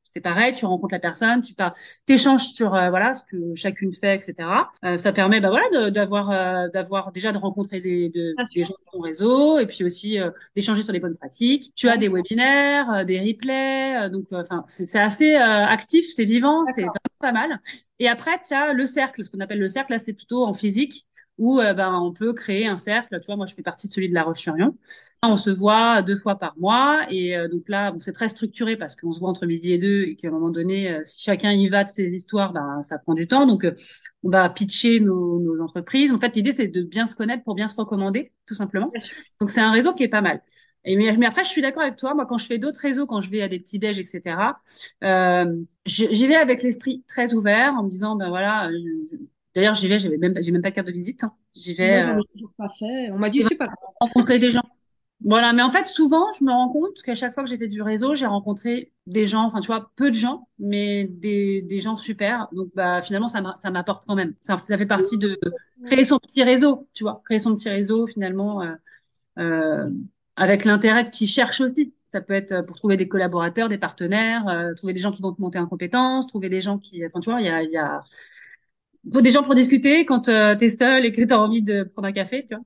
[0.10, 1.74] c'est pareil, tu rencontres la personne, tu parles,
[2.06, 4.50] t'échanges sur euh, voilà ce que chacune fait, etc.
[4.84, 8.74] Euh, ça permet, bah voilà, d'avoir euh, d'avoir déjà de rencontrer des, de, des gens
[8.74, 11.72] de ton réseau et puis aussi euh, d'échanger sur les bonnes pratiques.
[11.76, 16.86] Tu as des webinaires, euh, des replays, donc enfin c'est assez actif, c'est vivant, c'est
[17.20, 17.60] pas mal.
[18.00, 20.54] Et après, tu as le cercle, ce qu'on appelle le cercle, là c'est plutôt en
[20.54, 21.06] physique
[21.40, 23.20] où euh, ben, on peut créer un cercle.
[23.20, 24.78] Tu vois, moi, je fais partie de celui de La Roche-sur-Yon.
[25.24, 27.06] On se voit deux fois par mois.
[27.10, 29.78] Et euh, donc là, bon, c'est très structuré parce qu'on se voit entre midi et
[29.80, 32.82] deux et qu'à un moment donné, euh, si chacun y va de ses histoires, ben,
[32.84, 33.46] ça prend du temps.
[33.48, 33.66] Donc,
[34.24, 36.12] on va pitcher nos, nos, entreprises.
[36.12, 38.92] En fait, l'idée, c'est de bien se connaître pour bien se recommander, tout simplement.
[39.40, 40.42] Donc, c'est un réseau qui est pas mal.
[40.86, 42.14] Et mais, mais, après, je suis d'accord avec toi.
[42.14, 44.38] Moi, quand je fais d'autres réseaux, quand je vais à des petits déj, etc.,
[45.04, 45.46] euh,
[45.86, 49.18] j'y vais avec l'esprit très ouvert, en me disant, ben voilà, je,
[49.56, 51.24] D'ailleurs, j'y vais, j'ai même, même pas de carte de visite.
[51.24, 51.34] Hein.
[51.56, 52.06] J'y vais.
[52.06, 53.12] Non, euh, pas fait.
[53.12, 54.64] On m'a dit, c'est pas rencontrer des gens.
[55.22, 57.68] Voilà, mais en fait, souvent, je me rends compte qu'à chaque fois que j'ai fait
[57.68, 61.82] du réseau, j'ai rencontré des gens, enfin, tu vois, peu de gens, mais des, des
[61.82, 62.48] gens super.
[62.54, 64.34] Donc, bah, finalement, ça m'apporte quand même.
[64.40, 65.38] Ça, ça fait partie de
[65.86, 68.76] créer son petit réseau, tu vois, créer son petit réseau, finalement, euh,
[69.40, 69.90] euh,
[70.38, 71.94] avec l'intérêt qu'ils cherchent aussi.
[72.14, 75.34] Ça peut être pour trouver des collaborateurs, des partenaires, euh, trouver des gens qui vont
[75.34, 77.72] te monter en compétences, trouver des gens qui, enfin, tu vois, il y a, il
[77.72, 78.02] y a,
[79.14, 81.62] faut des gens pour discuter quand euh, tu es seul et que tu as envie
[81.62, 82.64] de prendre un café, tu vois.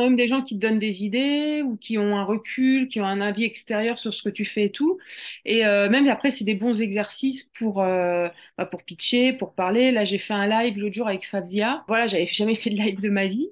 [0.00, 3.04] même des gens qui te donnent des idées ou qui ont un recul, qui ont
[3.04, 4.98] un avis extérieur sur ce que tu fais et tout.
[5.44, 9.90] Et euh, même après, c'est des bons exercices pour euh, bah, pour pitcher, pour parler.
[9.90, 11.84] Là, j'ai fait un live l'autre jour avec Fabia.
[11.88, 13.48] Voilà, j'avais jamais fait de live de ma vie.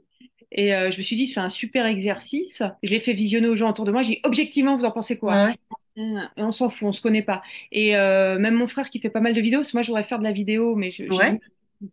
[0.52, 2.62] Et euh, je me suis dit, c'est un super exercice.
[2.82, 4.02] Je l'ai fait visionner aux gens autour de moi.
[4.02, 5.46] J'ai dit, objectivement, vous en pensez quoi?
[5.46, 5.54] Ouais.
[5.96, 7.42] Et on s'en fout, on se connaît pas.
[7.72, 10.04] Et même mon frère qui fait pas mal de vidéos, parce que moi, je voudrais
[10.04, 11.38] faire de la vidéo, mais je, Ouais.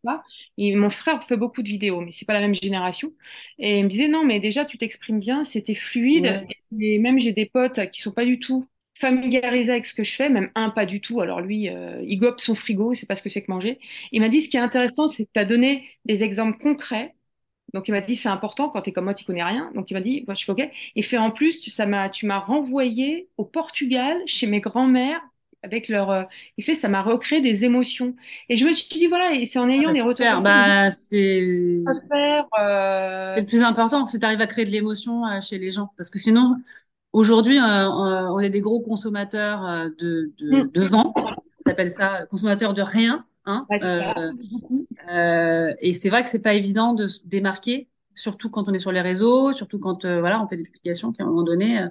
[0.04, 0.24] Pas.
[0.58, 3.14] Et mon frère fait beaucoup de vidéos, mais c'est pas la même génération.
[3.60, 6.26] Et il me disait, non, mais déjà, tu t'exprimes bien, c'était fluide.
[6.26, 6.48] Ouais.
[6.80, 8.66] Et même, j'ai des potes qui sont pas du tout
[9.00, 11.22] familiarisés avec ce que je fais, même un pas du tout.
[11.22, 13.80] Alors lui, euh, il gobe son frigo, il sait pas ce que c'est que manger.
[14.12, 17.14] Il m'a dit, ce qui est intéressant, c'est que tu as donné des exemples concrets
[17.74, 19.72] donc il m'a dit c'est important quand tu es comme moi tu connais rien.
[19.76, 20.70] Donc il m'a dit moi je suis ok.
[20.96, 25.22] Il fait en plus tu ça m'a tu m'as renvoyé au Portugal chez mes grands-mères
[25.64, 26.24] avec leur euh,
[26.62, 28.16] fait ça m'a recréé des émotions.
[28.50, 30.42] Et je me suis dit voilà et c'est en Ah ayant bah, des retours super.
[30.42, 31.42] Bah, c'est
[31.86, 32.46] à faire
[33.34, 35.92] c'est euh, le plus important, c'est d'arriver à créer de l'émotion euh, chez les gens.
[35.98, 36.56] Parce que sinon,
[37.14, 41.14] aujourd'hui, euh, euh, on est des gros consommateurs euh, de, de, de vent.
[41.66, 43.26] On appelle ça consommateurs de rien.
[43.46, 43.70] Hein.
[43.70, 44.32] ouais, c'est Euh,
[45.10, 48.80] euh, et c'est vrai que c'est pas évident de se démarquer, surtout quand on est
[48.80, 51.80] sur les réseaux, surtout quand euh, voilà, on fait des publications qu'à un moment donné,
[51.82, 51.88] euh,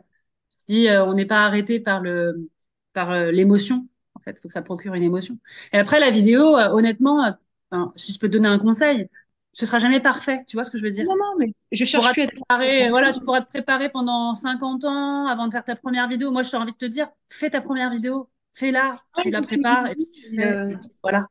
[0.49, 2.49] si euh, on n'est pas arrêté par le
[2.97, 5.37] par euh, l'émotion, en fait, il faut que ça procure une émotion.
[5.75, 7.31] Et après la vidéo, euh, honnêtement, euh,
[7.71, 9.07] enfin, si je peux te donner un conseil,
[9.53, 11.05] ce sera jamais parfait, tu vois ce que je veux dire?
[11.05, 14.87] Non non mais je cherche plus à préparer, voilà, tu pourras te préparer pendant 50
[14.87, 16.31] ans avant de faire ta première vidéo.
[16.31, 19.45] Moi, j'ai envie de te dire, fais ta première vidéo, fais-la, tu ouais, la je
[19.45, 21.29] prépares et puis tu fais, euh, voilà.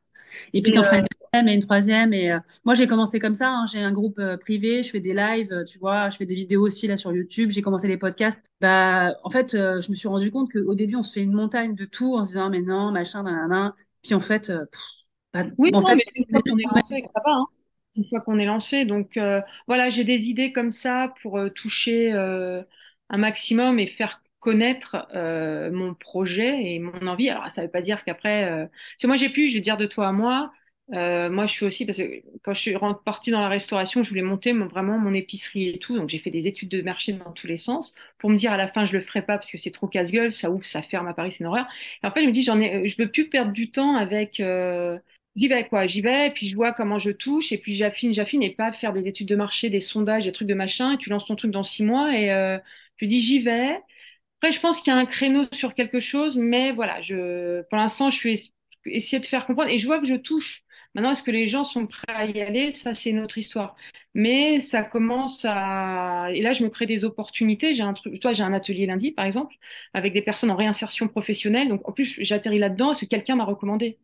[0.52, 2.12] Et puis t'en feras une deuxième et une troisième.
[2.12, 3.48] Et euh, moi, j'ai commencé comme ça.
[3.50, 3.66] hein.
[3.70, 6.34] J'ai un groupe euh, privé, je fais des lives, euh, tu vois, je fais des
[6.34, 7.50] vidéos aussi là sur YouTube.
[7.50, 8.44] J'ai commencé les podcasts.
[8.60, 11.32] Bah, en fait, euh, je me suis rendu compte qu'au début, on se fait une
[11.34, 13.74] montagne de tout en se disant mais non, machin, nanana.
[14.02, 14.80] Puis en fait, pff,
[15.32, 17.46] bah, Oui, en non, fait, mais une fois qu'on est lancé ça va, hein.
[17.96, 18.84] Une fois qu'on est lancé.
[18.84, 19.18] Donc
[19.66, 25.94] voilà, j'ai des idées comme ça pour toucher un maximum et faire connaître euh, mon
[25.94, 27.28] projet et mon envie.
[27.30, 28.66] Alors ça veut pas dire qu'après, euh...
[28.66, 30.52] parce que moi j'ai pu, je vais dire de toi à moi.
[30.94, 34.08] euh, moi, je suis aussi parce que quand je suis partie dans la restauration, je
[34.10, 35.96] voulais monter mon- vraiment mon épicerie et tout.
[35.96, 38.56] Donc j'ai fait des études de marché dans tous les sens pour me dire à
[38.56, 41.08] la fin je le ferai pas parce que c'est trop casse-gueule, ça ouvre, ça ferme
[41.08, 41.66] à Paris, c'est une horreur.
[42.02, 44.40] Et en fait, je me dis j'en ai, je veux plus perdre du temps avec
[44.40, 44.98] euh,
[45.36, 45.86] J'y vais, quoi.
[45.86, 48.92] J'y vais, puis je vois comment je touche, et puis j'affine, j'affine, et pas faire
[48.94, 51.50] des études de marché, des sondages, des trucs de machin, et tu lances ton truc
[51.50, 52.58] dans six mois, et euh,
[52.96, 53.78] tu dis j'y vais.
[54.46, 57.78] Après, je pense qu'il y a un créneau sur quelque chose, mais voilà, je, pour
[57.78, 58.52] l'instant, je suis es-
[58.96, 60.62] essayer de faire comprendre, et je vois que je touche.
[60.94, 62.72] Maintenant, est-ce que les gens sont prêts à y aller?
[62.72, 63.74] Ça, c'est une autre histoire.
[64.14, 67.74] Mais ça commence à, et là, je me crée des opportunités.
[67.74, 69.54] J'ai un truc, toi, j'ai un atelier lundi, par exemple,
[69.94, 71.68] avec des personnes en réinsertion professionnelle.
[71.68, 73.98] Donc, en plus, j'atterris là-dedans, parce que quelqu'un m'a recommandé?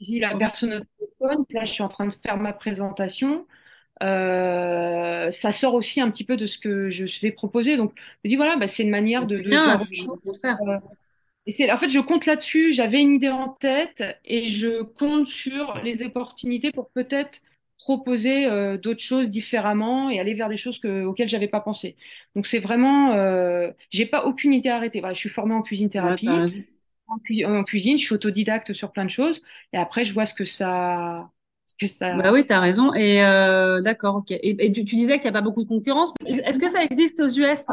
[0.00, 3.46] J'ai eu la personne au téléphone, là je suis en train de faire ma présentation.
[4.02, 7.76] Euh, ça sort aussi un petit peu de ce que je vais proposer.
[7.76, 9.80] Donc je me dis voilà, bah, c'est une manière de, bien,
[10.24, 10.58] contraire.
[10.68, 10.78] Euh,
[11.46, 12.72] Et c'est, en fait, je compte là-dessus.
[12.72, 17.40] J'avais une idée en tête et je compte sur les opportunités pour peut-être
[17.78, 21.96] proposer euh, d'autres choses différemment et aller vers des choses que, auxquelles j'avais pas pensé.
[22.34, 25.00] Donc c'est vraiment, euh, j'ai pas aucune idée arrêtée.
[25.00, 26.28] Voilà, je suis formée en cuisine thérapie
[27.08, 29.40] en cuisine, je suis autodidacte sur plein de choses.
[29.72, 31.30] Et après, je vois ce que ça,
[32.10, 32.94] Bah oui, t'as raison.
[32.94, 34.30] Et euh, d'accord, ok.
[34.30, 36.12] Et, et tu, tu disais qu'il n'y a pas beaucoup de concurrence.
[36.24, 37.66] Est-ce que ça existe aux US?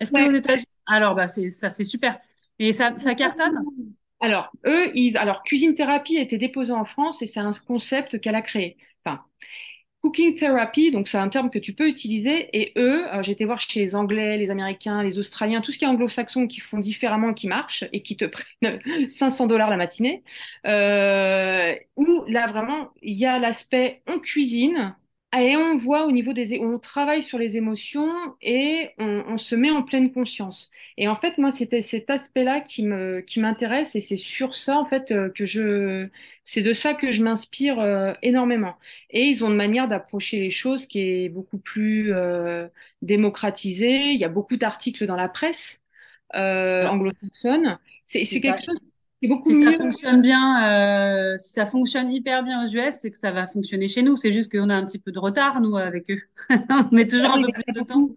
[0.00, 0.34] Est-ce que aux Ouais.
[0.34, 0.64] États-Unis?
[0.86, 2.18] Alors, bah c'est ça, c'est super.
[2.58, 3.64] Et ça, ça cartonne?
[4.20, 8.20] Alors, eux, ils, alors, cuisine thérapie a été déposée en France et c'est un concept
[8.20, 8.76] qu'elle a créé.
[10.02, 12.48] Cooking therapy, donc c'est un terme que tu peux utiliser.
[12.56, 15.78] Et eux, alors, j'ai été voir chez les Anglais, les Américains, les Australiens, tout ce
[15.78, 18.24] qui est anglo-saxon qui font différemment, qui marchent et qui te
[18.62, 18.80] prennent
[19.10, 20.22] 500 dollars la matinée.
[20.66, 24.94] Euh, où là vraiment, il y a l'aspect on cuisine
[25.36, 28.10] et on voit au niveau des, on travaille sur les émotions
[28.40, 30.70] et on, on se met en pleine conscience.
[30.96, 34.78] Et en fait, moi, c'était cet aspect-là qui me, qui m'intéresse et c'est sur ça
[34.78, 36.08] en fait euh, que je,
[36.44, 38.76] c'est de ça que je m'inspire euh, énormément.
[39.10, 42.66] Et ils ont une manière d'approcher les choses qui est beaucoup plus euh,
[43.02, 44.12] démocratisée.
[44.12, 45.82] Il y a beaucoup d'articles dans la presse
[46.34, 47.78] euh, anglo-saxonne.
[48.06, 48.78] C'est, quelque chose
[49.20, 52.94] qui est beaucoup Si ça fonctionne bien, euh, si ça fonctionne hyper bien aux US,
[53.00, 54.16] c'est que ça va fonctionner chez nous.
[54.16, 56.20] C'est juste qu'on a un petit peu de retard, nous, avec eux.
[56.70, 58.08] On met toujours un peu plus de temps.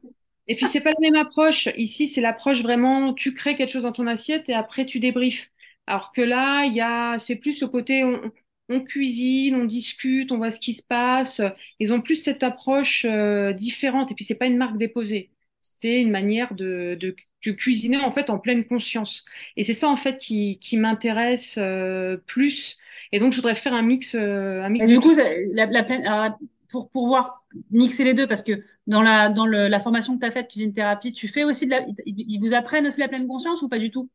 [0.47, 1.69] Et puis, c'est pas la même approche.
[1.75, 5.49] Ici, c'est l'approche vraiment, tu crées quelque chose dans ton assiette et après, tu débriefes.
[5.87, 8.31] Alors que là, il y a, c'est plus ce côté, on,
[8.69, 11.41] on cuisine, on discute, on voit ce qui se passe.
[11.79, 14.11] Ils ont plus cette approche euh, différente.
[14.11, 15.30] Et puis, c'est pas une marque déposée.
[15.61, 19.25] C'est une manière de, de, de cuisiner, en fait, en pleine conscience.
[19.57, 22.77] Et c'est ça, en fait, qui, qui m'intéresse euh, plus.
[23.11, 25.13] Et donc, je voudrais faire un mix, euh, un mix du coup,
[25.53, 26.37] la, la pleine, alors,
[26.69, 30.25] pour pouvoir mixer les deux Parce que dans la, dans le, la formation que tu
[30.25, 33.27] as faite, cuisine thérapie, tu fais aussi de la, ils vous apprennent aussi la pleine
[33.27, 34.09] conscience ou pas du tout?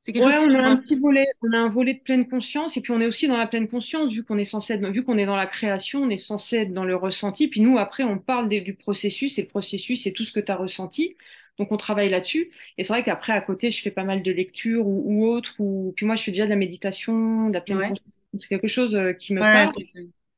[0.00, 2.26] C'est quelque ouais, chose on a un petit volet, on a un volet de pleine
[2.26, 4.88] conscience, et puis on est aussi dans la pleine conscience, vu qu'on est censé être,
[4.88, 7.76] vu qu'on est dans la création, on est censé être dans le ressenti, puis nous,
[7.78, 10.56] après, on parle des, du processus, et le processus, c'est tout ce que tu as
[10.56, 11.16] ressenti.
[11.58, 12.50] Donc on travaille là-dessus.
[12.78, 15.54] Et c'est vrai qu'après, à côté, je fais pas mal de lectures ou, ou autres.
[15.58, 15.92] Ou...
[15.94, 18.00] Puis moi, je fais déjà de la méditation, de la pleine conscience.
[18.38, 19.74] C'est quelque chose euh, qui me parle.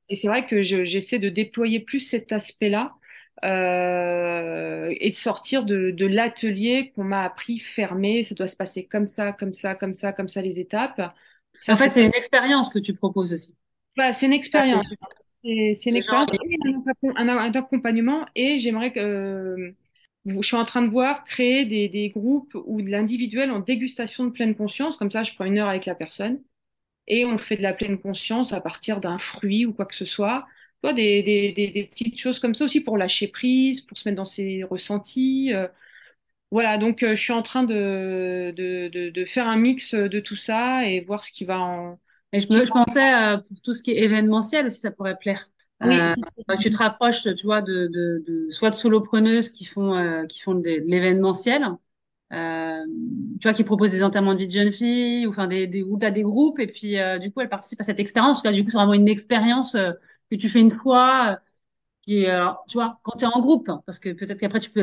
[0.08, 2.94] Et c'est vrai que j'essaie de déployer plus cet aspect-là
[3.44, 8.24] euh, et de sortir de, de l'atelier qu'on m'a appris fermé.
[8.24, 11.00] Ça doit se passer comme ça, comme ça, comme ça, comme ça, les étapes.
[11.68, 13.56] en fait, c'est une expérience que tu proposes aussi.
[13.96, 14.86] Bah, c'est une expérience.
[15.42, 16.30] C'est une expérience
[17.16, 18.26] un, un, accompagnement.
[18.34, 19.72] Et j'aimerais que euh,
[20.24, 24.24] je suis en train de voir créer des, des groupes ou de l'individuel en dégustation
[24.24, 24.96] de pleine conscience.
[24.96, 26.40] Comme ça, je prends une heure avec la personne
[27.06, 30.04] et on fait de la pleine conscience à partir d'un fruit ou quoi que ce
[30.04, 30.46] soit.
[30.82, 34.24] Des, des, des, petites choses comme ça aussi pour lâcher prise, pour se mettre dans
[34.24, 35.54] ses ressentis.
[35.54, 35.68] Euh.
[36.50, 40.18] voilà, donc euh, je suis en train de, de, de, de, faire un mix de
[40.18, 42.00] tout ça et voir ce qui va en.
[42.32, 45.48] Et je, je pensais euh, pour tout ce qui est événementiel aussi, ça pourrait plaire.
[45.84, 45.96] Oui,
[46.60, 50.82] tu te rapproches, tu vois, de, de, soit de solopreneuses qui font qui font de,
[50.86, 51.64] l'événementiel,
[52.32, 52.84] euh,
[53.40, 55.82] tu vois, qui proposent des enterrements de vie de jeunes filles, ou enfin des, des
[55.82, 58.44] où t'as des groupes et puis du coup elles participent à cette expérience.
[58.44, 59.76] Là, du coup, c'est vraiment une expérience
[60.32, 61.36] que tu fais une fois, euh,
[62.02, 64.70] qui est, alors, tu vois, quand tu es en groupe, parce que peut-être qu'après tu
[64.70, 64.82] peux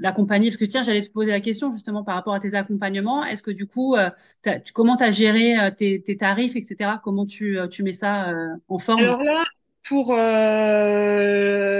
[0.00, 3.24] l'accompagner, parce que tiens, j'allais te poser la question justement par rapport à tes accompagnements.
[3.24, 4.10] Est-ce que du coup, euh,
[4.44, 7.00] tu, comment tu as géré euh, tes, tes, tarifs, etc.
[7.02, 8.32] Comment tu, tu mets ça
[8.68, 9.00] en forme?
[9.00, 9.42] Alors là,
[9.88, 10.14] pour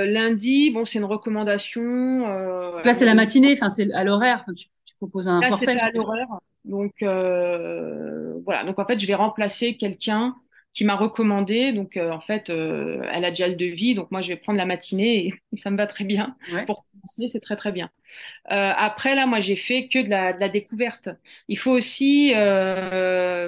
[0.05, 2.27] lundi, bon, c'est une recommandation.
[2.83, 4.45] là, c'est la matinée, enfin, c'est à l'horaire.
[4.57, 5.79] Tu, tu, proposes un là, forfait.
[5.79, 6.27] à l'horaire.
[6.65, 8.65] Donc voilà.
[8.65, 10.35] Donc en fait, je vais remplacer quelqu'un
[10.73, 11.73] qui m'a recommandé.
[11.73, 13.95] Donc, euh, en fait, euh, elle a déjà le devis.
[13.95, 16.37] Donc, moi, je vais prendre la matinée et, ça me va très bien.
[16.67, 17.91] Pour commencer, c'est très, très bien.
[18.51, 21.09] Euh, après, là, moi, j'ai fait que de la, de la, découverte.
[21.49, 22.33] Il faut aussi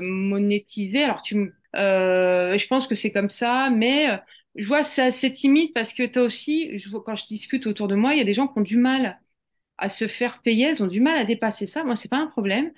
[0.03, 1.05] monétiser.
[1.05, 4.21] Alors, tu, je pense que c'est comme ça, mais
[4.55, 7.89] je vois c'est assez timide parce que tu as aussi, je quand je discute autour
[7.89, 9.19] de moi, il y a des gens qui ont du mal
[9.79, 11.85] à se faire payer, ils ont du mal à dépasser ça.
[11.85, 12.73] Moi, c'est pas un problème.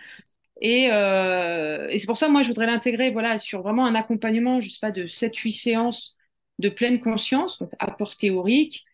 [0.64, 4.62] Et, euh, et c'est pour ça, moi, je voudrais l'intégrer voilà, sur vraiment un accompagnement,
[4.62, 6.16] je sais pas, de 7-8 séances
[6.58, 8.86] de pleine conscience, donc apport théorique,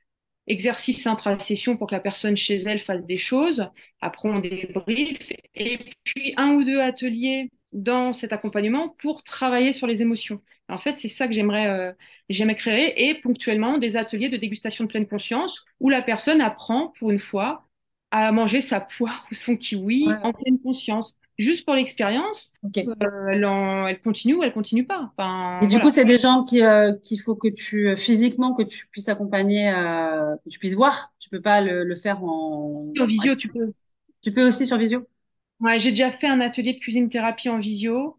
[0.48, 5.18] exercice intra-session pour que la personne chez elle fasse des choses, après on débrief,
[5.54, 10.42] et puis un ou deux ateliers dans cet accompagnement pour travailler sur les émotions.
[10.68, 11.92] En fait, c'est ça que j'aimerais euh,
[12.28, 16.88] j'aimerais créer, et ponctuellement des ateliers de dégustation de pleine conscience où la personne apprend
[16.98, 17.68] pour une fois
[18.10, 24.00] à manger sa poire ou son kiwi en pleine conscience juste pour l'expérience, euh, elle,
[24.00, 25.10] continue ou elle continue pas.
[25.10, 28.54] Enfin, et du coup, c'est des gens qui euh, qu'il faut que tu euh, physiquement
[28.54, 29.72] que tu puisses accompagner,
[30.44, 31.12] que tu puisses voir.
[31.18, 33.72] Tu peux pas le, faire en sur visio, tu peux.
[34.22, 35.06] Tu peux aussi sur visio?
[35.60, 38.18] Ouais, j'ai déjà fait un atelier de cuisine thérapie en visio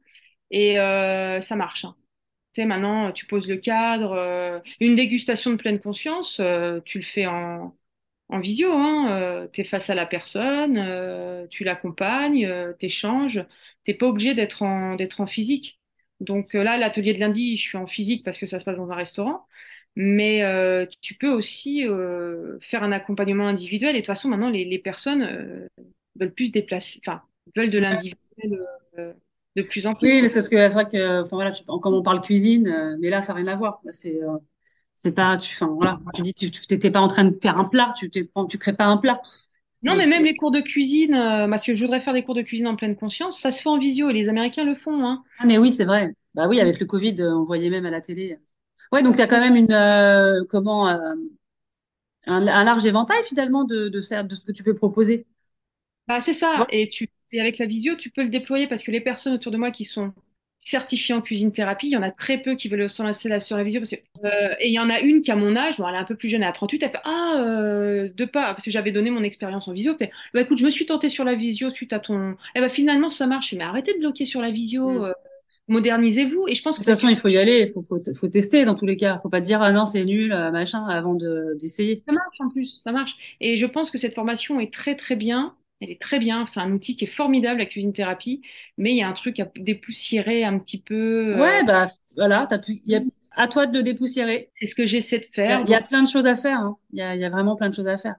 [0.50, 1.86] et ça marche.
[1.86, 1.96] Hein.
[2.54, 6.42] Tu sais, maintenant, tu poses le cadre, une dégustation de pleine conscience,
[6.86, 7.76] tu le fais en
[8.32, 12.88] en visio, hein, euh, tu es face à la personne, euh, tu l'accompagnes, euh, tu
[12.88, 13.44] échanges,
[13.84, 15.80] t'es pas obligé d'être en, d'être en physique.
[16.20, 18.92] Donc là, l'atelier de lundi, je suis en physique parce que ça se passe dans
[18.92, 19.46] un restaurant,
[19.96, 21.84] mais tu peux aussi
[22.62, 23.92] faire un accompagnement individuel.
[23.92, 25.68] Et de toute façon, maintenant, les, les personnes
[26.20, 27.24] veulent plus se déplacer, enfin,
[27.56, 28.64] veulent de l'individuel
[29.56, 30.10] de plus en plus.
[30.10, 32.98] Oui, mais c'est parce que c'est vrai que, enfin voilà, tu, comme on parle cuisine,
[33.00, 33.82] mais là, ça n'a rien à voir.
[33.94, 34.20] C'est
[35.02, 37.66] c'est pas, tu, enfin, voilà, tu dis, tu t'étais pas en train de faire un
[37.66, 39.20] plat, tu tu crées pas un plat.
[39.82, 42.36] Non, mais même les cours de cuisine, euh, parce que je voudrais faire des cours
[42.36, 45.04] de cuisine en pleine conscience, ça se fait en visio et les Américains le font.
[45.04, 45.24] Hein.
[45.40, 46.14] Ah, mais oui, c'est vrai.
[46.36, 48.38] Bah oui, avec le Covid, euh, on voyait même à la télé.
[48.92, 54.22] Ouais, donc tu as quand même une, euh, comment, un, large éventail finalement de, de,
[54.24, 55.26] de, ce que tu peux proposer.
[56.08, 56.68] Bah, c'est ça.
[56.70, 59.52] Et, tu, et avec la visio, tu peux le déployer parce que les personnes autour
[59.52, 60.14] de moi qui sont
[60.62, 61.88] certifiée en cuisine thérapie.
[61.88, 63.82] Il y en a très peu qui veulent s'en lancer sur la visio.
[63.82, 65.96] Parce que, euh, et il y en a une qui, a mon âge, bon, elle
[65.96, 68.64] est un peu plus jeune, elle a 38, elle fait Ah, euh, de pas, parce
[68.64, 69.94] que j'avais donné mon expérience en visio.
[70.00, 72.36] Elle fait bah, écoute, je me suis tentée sur la visio suite à ton.
[72.56, 73.54] Eh ben, finalement, ça marche.
[73.54, 74.90] Mais arrêtez de bloquer sur la visio.
[74.90, 75.04] Mm.
[75.06, 75.12] Euh,
[75.68, 76.46] modernisez-vous.
[76.48, 78.76] Et je pense de toute façon, il faut y aller, il faut, faut, tester dans
[78.76, 79.16] tous les cas.
[79.20, 81.16] Il faut pas dire ah non c'est nul, machin, avant
[81.56, 82.04] d'essayer.
[82.06, 83.16] ça marche en plus, ça marche.
[83.40, 85.56] Et je pense que cette formation est très très bien.
[85.82, 88.42] Elle est très bien, c'est un outil qui est formidable, la cuisine thérapie,
[88.78, 91.36] mais il y a un truc à dépoussiérer un petit peu.
[91.36, 92.82] Euh, ouais, bah voilà, as pu...
[92.86, 93.02] y a...
[93.36, 94.52] à toi de le dépoussiérer.
[94.54, 95.62] C'est ce que j'essaie de faire.
[95.66, 96.78] Il y, a, plein de choses à faire, hein.
[96.94, 98.16] il, y a, il y a vraiment plein de choses à faire.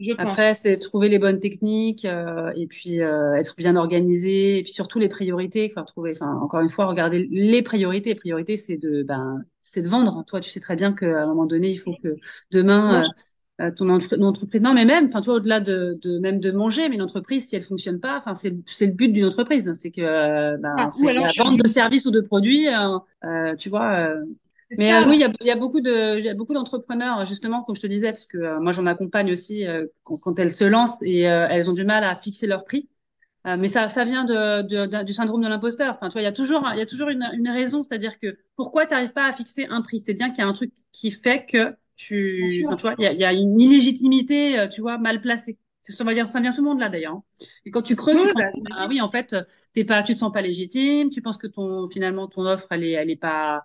[0.00, 0.12] Je.
[0.18, 4.72] Après, c'est trouver les bonnes techniques euh, et puis euh, être bien organisé et puis
[4.72, 5.70] surtout les priorités.
[5.70, 8.10] Enfin, trouver, enfin, encore une fois, regarder les priorités.
[8.10, 10.24] Les priorités, c'est de, ben, c'est de vendre.
[10.26, 12.16] Toi, tu sais très bien qu'à un moment donné, il faut que
[12.50, 13.04] demain, euh,
[13.60, 16.50] euh, ton entre- entreprise, non, mais même, enfin, tu vois, au-delà de, de même de
[16.50, 19.72] manger, mais une entreprise, si elle fonctionne pas, enfin, c'est, c'est le but d'une entreprise,
[19.74, 22.68] c'est que, euh, ben, ah, c'est la vente de services ou de produits.
[22.68, 23.92] euh, euh, tu vois.
[24.08, 24.24] euh,
[24.76, 25.04] mais ça.
[25.04, 27.80] oui, il y y a beaucoup de, il y a beaucoup d'entrepreneurs, justement, comme je
[27.82, 31.00] te disais, parce que euh, moi j'en accompagne aussi euh, quand, quand elles se lancent
[31.02, 32.88] et euh, elles ont du mal à fixer leur prix.
[33.46, 35.94] Euh, mais ça, ça vient de, de- du syndrome de l'imposteur.
[35.96, 38.18] Enfin, tu vois, il y a toujours, il y a toujours une, une raison, c'est-à-dire
[38.18, 40.00] que pourquoi tu n'arrives pas à fixer un prix?
[40.00, 43.16] C'est bien qu'il y a un truc qui fait que tu, enfin, vois, il y
[43.20, 45.58] y a une illégitimité, euh, tu vois, mal placée.
[45.82, 47.14] C'est ça va dire, ça vient souvent de là d'ailleurs.
[47.14, 47.24] hein.
[47.66, 49.36] Et quand tu creuses, Oui, tu bah, compte, ah oui, en fait,
[49.74, 52.84] t'es pas, tu te sens pas légitime, tu penses que ton, finalement, ton offre, elle
[52.84, 53.62] est, elle est pas,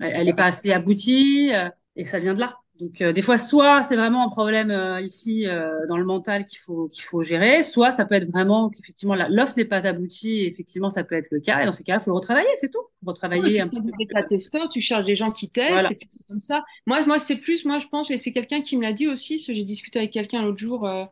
[0.00, 2.58] elle n'est pas assez aboutie euh, et ça vient de là.
[2.80, 6.44] Donc euh, des fois, soit c'est vraiment un problème euh, ici euh, dans le mental
[6.44, 10.40] qu'il faut qu'il faut gérer, soit ça peut être vraiment qu'effectivement l'offre n'est pas aboutie.
[10.40, 12.48] Et effectivement, ça peut être le cas et dans ces cas-là, il faut le retravailler,
[12.56, 12.82] c'est tout.
[13.04, 13.78] Faut retravailler tu un peu.
[13.96, 15.92] bêta-testeurs, tu cherches des gens qui testent, Voilà.
[15.92, 16.64] et puis c'est comme ça.
[16.86, 19.38] Moi, moi c'est plus, moi je pense, et c'est quelqu'un qui me l'a dit aussi,
[19.38, 21.04] j'ai discuté avec quelqu'un l'autre jour, euh,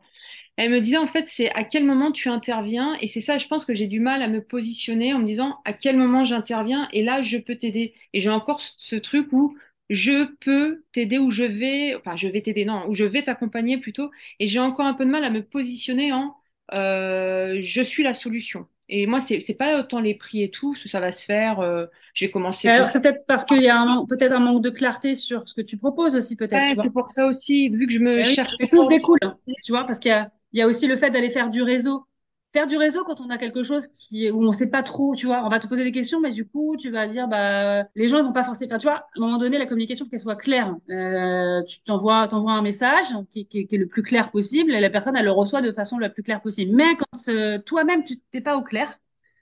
[0.57, 3.47] elle me disait en fait, c'est à quel moment tu interviens, et c'est ça, je
[3.47, 6.89] pense que j'ai du mal à me positionner en me disant à quel moment j'interviens,
[6.91, 7.93] et là je peux t'aider.
[8.11, 9.55] Et j'ai encore ce truc où
[9.89, 13.77] je peux t'aider, ou je vais, enfin je vais t'aider, non, ou je vais t'accompagner
[13.77, 16.35] plutôt, et j'ai encore un peu de mal à me positionner en
[16.73, 18.67] euh, je suis la solution.
[18.89, 21.59] Et moi, c'est c'est pas autant les prix et tout, ça va se faire.
[21.59, 25.15] euh, j'ai commencé Alors c'est peut-être parce qu'il y a peut-être un manque de clarté
[25.15, 27.99] sur ce que tu proposes aussi, peut-être, Ouais, c'est pour ça aussi, vu que je
[27.99, 29.19] me Eh oui, cherche que tout découle,
[29.61, 31.61] tu vois, parce qu'il y a, il y a aussi le fait d'aller faire du
[31.61, 32.05] réseau.
[32.53, 35.15] Faire du réseau quand on a quelque chose qui est, où on sait pas trop,
[35.15, 37.83] tu vois, on va te poser des questions, mais du coup, tu vas dire, bah,
[37.95, 40.05] les gens, ils vont pas forcément, enfin, tu vois, à un moment donné, la communication,
[40.05, 40.75] faut qu'elle soit claire.
[40.91, 44.79] Euh, tu t'envoies, t'envoies un message qui, qui, qui est le plus clair possible et
[44.79, 46.75] la personne, elle le reçoit de façon la plus claire possible.
[46.75, 48.99] Mais quand euh, toi-même, tu t'es pas au clair,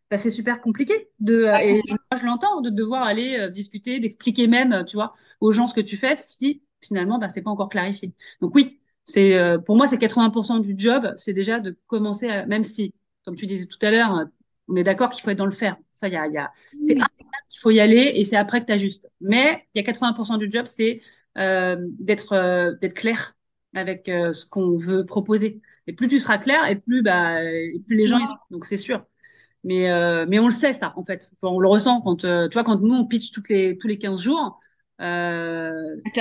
[0.10, 3.50] bah, c'est super compliqué de, euh, Ah, et moi, je l'entends, de devoir aller euh,
[3.50, 7.42] discuter, d'expliquer même, tu vois, aux gens ce que tu fais si finalement, bah, c'est
[7.42, 8.14] pas encore clarifié.
[8.42, 12.46] Donc oui, c'est euh, pour moi, c'est 80% du job, c'est déjà de commencer, à,
[12.46, 12.94] même si,
[13.26, 14.28] comme tu disais tout à l'heure,
[14.68, 15.78] on est d'accord qu'il faut être dans le faire.
[15.92, 17.12] Ça, il y a, y a, c'est un Oui.
[17.50, 19.08] qu'il faut y aller et c'est après que tu ajustes.
[19.22, 21.02] Mais il y a 80% du job, c'est
[21.38, 23.36] euh, d'être euh, d'être clair
[23.74, 25.62] avec euh, ce qu'on veut proposer.
[25.88, 28.36] Et plus tu seras clair, et plus bah, et plus les gens ils sont.
[28.52, 29.06] Donc c'est sûr.
[29.64, 31.32] Mais euh, mais on le sait ça en fait.
[31.42, 33.88] Enfin, on le ressent quand euh, tu vois quand nous on pitch toutes les tous
[33.88, 34.60] les 15 jours.
[35.02, 35.72] Euh,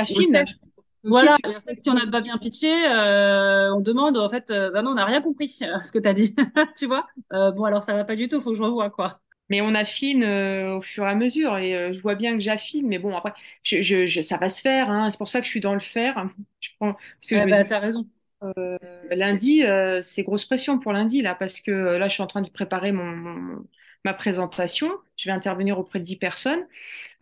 [0.09, 0.45] on le sait T'affines.
[0.45, 0.70] Ok,
[1.05, 4.83] voilà, que si on n'a pas bien pitché, euh, on demande en fait, euh, bah
[4.83, 6.35] non, on n'a rien compris à ce que tu as dit,
[6.77, 7.07] tu vois.
[7.33, 9.21] Euh, bon, alors ça va pas du tout, faut que je revoie quoi.
[9.49, 12.41] Mais on affine euh, au fur et à mesure et euh, je vois bien que
[12.41, 13.33] j'affine, mais bon, après,
[13.65, 15.11] je, je, je- ça va se faire, hein.
[15.11, 16.29] C'est pour ça que je suis dans le faire.
[16.61, 18.09] Je prends, parce que je Ouais, me bah dis, t'as raison.
[18.43, 18.79] euh,
[19.11, 22.27] lundi, euh, c'est grosse pression pour lundi, là, parce que euh, là, je suis en
[22.27, 23.67] train de préparer mon, mon-
[24.05, 24.91] ma présentation.
[25.17, 26.67] Je vais intervenir auprès de 10 personnes.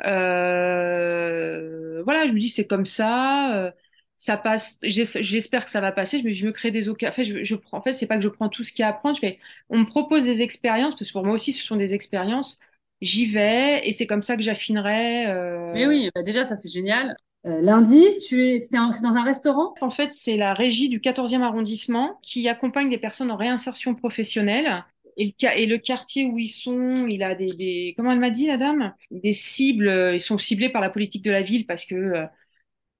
[0.06, 3.70] Euh, voilà, je me dis c'est comme ça, euh,
[4.16, 4.76] ça passe.
[4.82, 6.20] j'es- J'espère que ça va passer.
[6.20, 7.12] Je me, je me crée des occasions.
[7.12, 7.78] En fait, je, je prends.
[7.78, 9.16] En fait, c'est pas que je prends tout ce qu'il y a à apprendre.
[9.16, 9.38] Je fais,
[9.70, 12.58] on me propose des expériences parce que pour moi aussi, ce sont des expériences.
[13.00, 15.26] J'y vais et c'est comme ça que j'affinerai.
[15.72, 15.88] Mais euh.
[15.88, 17.16] oui, bah déjà ça c'est génial.
[17.46, 19.74] Euh, lundi, tu es, un- dans un restaurant?
[19.80, 24.84] En fait, c'est la régie du 14e arrondissement qui accompagne des personnes en réinsertion professionnelle.
[25.18, 28.94] Et le, quartier où ils sont, il a des, comment elle m'a dit, la dame?
[29.10, 32.26] Des cibles, euh, ils sont ciblés par la politique de la ville parce que euh,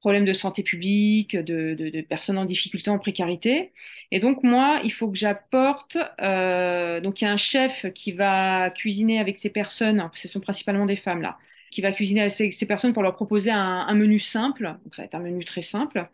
[0.01, 3.73] problèmes de santé publique, de, personnes en difficulté, en précarité.
[4.11, 5.97] Et donc moi, il faut que j'apporte.
[6.21, 10.11] euh, donc il y a un chef qui va cuisiner avec ces personnes.
[10.15, 11.39] Ce sont principalement des femmes là,
[11.71, 14.77] qui va cuisiner avec ces, personnes pour leur proposer un, menu simple.
[14.85, 16.09] Donc ça va être un menu très simple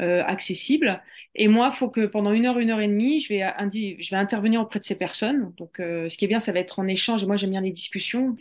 [0.00, 1.02] euh, accessible.
[1.36, 3.44] Et moi, il faut que pendant une heure, une heure et demie, je vais,
[3.98, 5.52] je vais intervenir auprès de ces personnes.
[5.56, 7.24] Donc, euh, ce qui est bien, ça va être en échange.
[7.24, 8.36] Et moi, j'aime bien les discussions.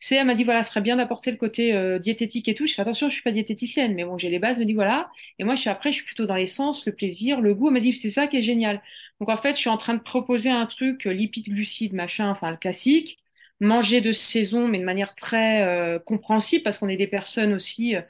[0.00, 2.66] C'est, elle m'a dit, voilà, ce serait bien d'apporter le côté euh, diététique et tout.
[2.66, 4.56] Je fais attention, je suis pas diététicienne, mais bon, j'ai les bases.
[4.56, 5.10] Elle me dit, voilà.
[5.38, 7.68] Et moi, je suis après, je suis plutôt dans l'essence, le plaisir, le goût.
[7.68, 8.82] Elle m'a dit, c'est ça qui est génial.
[9.20, 12.30] Donc, en fait, je suis en train de proposer un truc euh, lipides, glucides, machin,
[12.30, 13.18] enfin, le classique.
[13.60, 17.96] Manger de saison, mais de manière très euh, compréhensible, parce qu'on est des personnes aussi.
[17.96, 18.02] euh,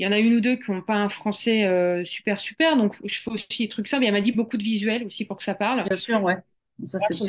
[0.00, 2.76] il y en a une ou deux qui n'ont pas un français euh, super super,
[2.76, 4.04] donc je fais aussi des trucs simples.
[4.06, 5.88] Elle m'a dit beaucoup de visuels aussi pour que ça parle.
[5.88, 6.36] Bien sûr, ouais.
[6.84, 7.24] Ça c'est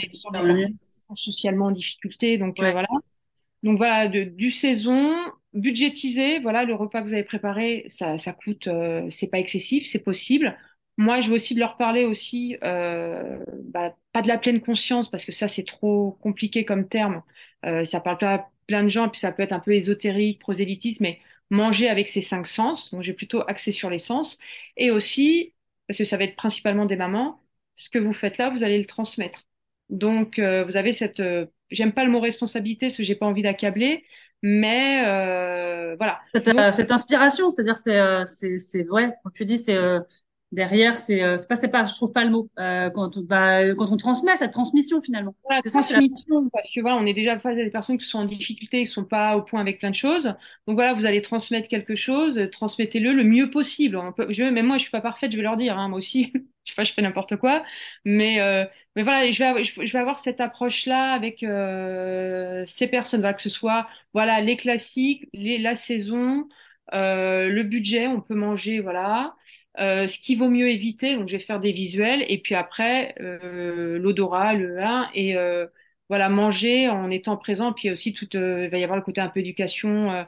[1.15, 2.87] socialement en difficulté, donc euh, voilà.
[3.63, 5.15] Donc voilà, de- du saison,
[5.53, 9.87] budgétisé, voilà, le repas que vous avez préparé, ça, ça coûte, euh, c'est pas excessif,
[9.87, 10.57] c'est possible.
[10.97, 15.09] Moi, je veux aussi de leur parler aussi, euh, bah, pas de la pleine conscience,
[15.09, 17.21] parce que ça, c'est trop compliqué comme terme.
[17.65, 19.73] Euh, ça parle pas à plein de gens, et puis ça peut être un peu
[19.73, 24.37] ésotérique, prosélytisme, mais manger avec ses cinq sens, donc j'ai plutôt axé sur les sens,
[24.77, 25.53] et aussi
[25.87, 27.41] parce que ça va être principalement des mamans,
[27.75, 29.47] ce que vous faites là, vous allez le transmettre.
[29.89, 33.25] Donc, euh, vous avez cette, euh, j'aime pas le mot responsabilité, parce que j'ai pas
[33.25, 34.05] envie d'accabler,
[34.43, 36.19] mais euh, voilà.
[36.35, 37.75] Cette, Donc, cette inspiration, c'est-à-dire,
[38.27, 39.77] c'est, c'est, vrai, quand tu dis, c'est
[40.51, 43.21] derrière, c'est, euh, c'est pas, c'est pas, je trouve pas le mot, euh, quand, on-
[43.21, 45.35] bah, euh, quand on transmet cette transmission finalement.
[45.43, 48.19] Voilà, ça, transmission, parce que voilà, on est déjà face à des personnes qui sont
[48.19, 50.25] en difficulté, qui sont pas au point avec plein de choses.
[50.67, 53.99] Donc voilà, vous allez transmettre quelque chose, euh, transmettez-le le mieux possible.
[54.15, 56.31] Peut, je, même moi, je suis pas parfaite, je vais leur dire, hein, moi aussi,
[56.65, 57.63] je sais pas, je fais n'importe quoi,
[58.05, 62.63] mais euh, mais voilà, je vais avoir, je, je vais avoir cette approche-là avec euh,
[62.67, 66.47] ces personnes, voilà, que ce soit voilà les classiques, les, la saison,
[66.93, 69.35] euh, le budget, on peut manger, voilà.
[69.79, 73.15] Euh, ce qu'il vaut mieux éviter, donc je vais faire des visuels et puis après
[73.21, 75.67] euh, l'odorat, le 1 et euh,
[76.09, 77.73] voilà manger en étant présent.
[77.73, 80.25] Puis aussi tout, euh, il va y avoir le côté un peu éducation,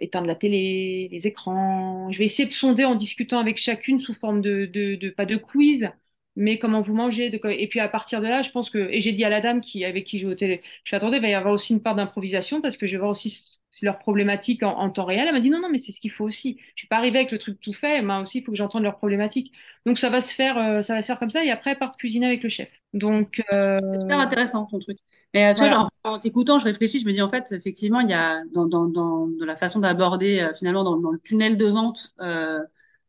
[0.00, 2.10] éteindre la télé, les écrans.
[2.12, 5.26] Je vais essayer de sonder en discutant avec chacune sous forme de, de, de pas
[5.26, 5.90] de quiz,
[6.36, 7.30] mais comment vous mangez.
[7.30, 9.40] De, et puis à partir de là, je pense que et j'ai dit à la
[9.40, 11.72] dame qui avec qui je au télé, je fais attendez, il va y avoir aussi
[11.72, 15.26] une part d'improvisation parce que je vais voir aussi leur problématique en, en, temps réel.
[15.28, 16.58] Elle m'a dit non, non, mais c'est ce qu'il faut aussi.
[16.74, 18.82] Je suis pas arrivée avec le truc tout fait, mais aussi il faut que j'entende
[18.82, 19.52] leurs problématiques.
[19.86, 21.96] Donc ça va se faire, euh, ça va se faire comme ça, et après part
[21.96, 22.68] cuisiner avec le chef.
[22.92, 24.98] Donc euh, c'est super intéressant ton truc.
[25.34, 25.74] Mais euh, tu voilà.
[25.74, 28.42] vois, genre, en t'écoutant, je réfléchis, je me dis en fait, effectivement, il y a
[28.52, 32.14] dans, dans, dans, dans la façon d'aborder euh, finalement dans, dans le tunnel de vente.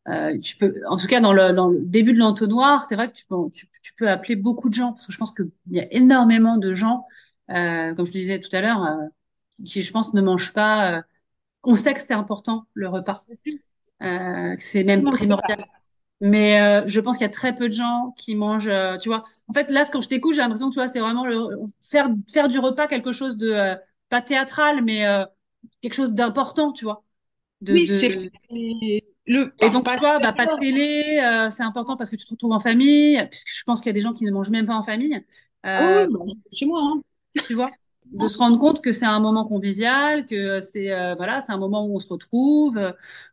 [0.10, 3.08] Euh, tu peux, en tout cas, dans le, dans le début de l'entonnoir, c'est vrai
[3.10, 5.50] que tu peux, tu, tu peux appeler beaucoup de gens parce que je pense qu'il
[5.72, 7.08] y a énormément de gens,
[7.50, 9.08] euh, comme je te disais tout à l'heure, euh,
[9.66, 10.98] qui, je pense, ne mangent pas.
[11.00, 11.02] euh,
[11.64, 13.26] on sait que c'est important le repas,
[14.04, 15.66] euh, que c'est même primordial.
[16.22, 19.10] Mais euh, je pense qu'il y a très peu de gens qui mangent, euh, tu
[19.10, 19.26] vois.
[19.50, 22.50] En fait, là, quand je t'écoute, j'ai l'impression, tu vois, c'est vraiment le, faire faire
[22.50, 23.76] du repas quelque chose de euh,
[24.10, 25.26] pas théâtral, mais euh,
[25.82, 27.04] quelque chose d'important, tu vois.
[27.62, 29.02] De, Oui, c'est de...
[29.26, 29.54] le.
[29.60, 32.26] Et alors, donc, tu vois, bah, pas de télé, euh, c'est important parce que tu
[32.26, 34.50] te retrouves en famille, puisque je pense qu'il y a des gens qui ne mangent
[34.52, 35.24] même pas en famille.
[35.78, 36.20] Oui, Euh, oui, bah,
[36.52, 36.82] chez moi.
[36.84, 37.02] hein.
[37.48, 41.42] tu vois, de se rendre compte que c'est un moment convivial, que c'est euh, voilà,
[41.42, 42.80] c'est un moment où on se retrouve,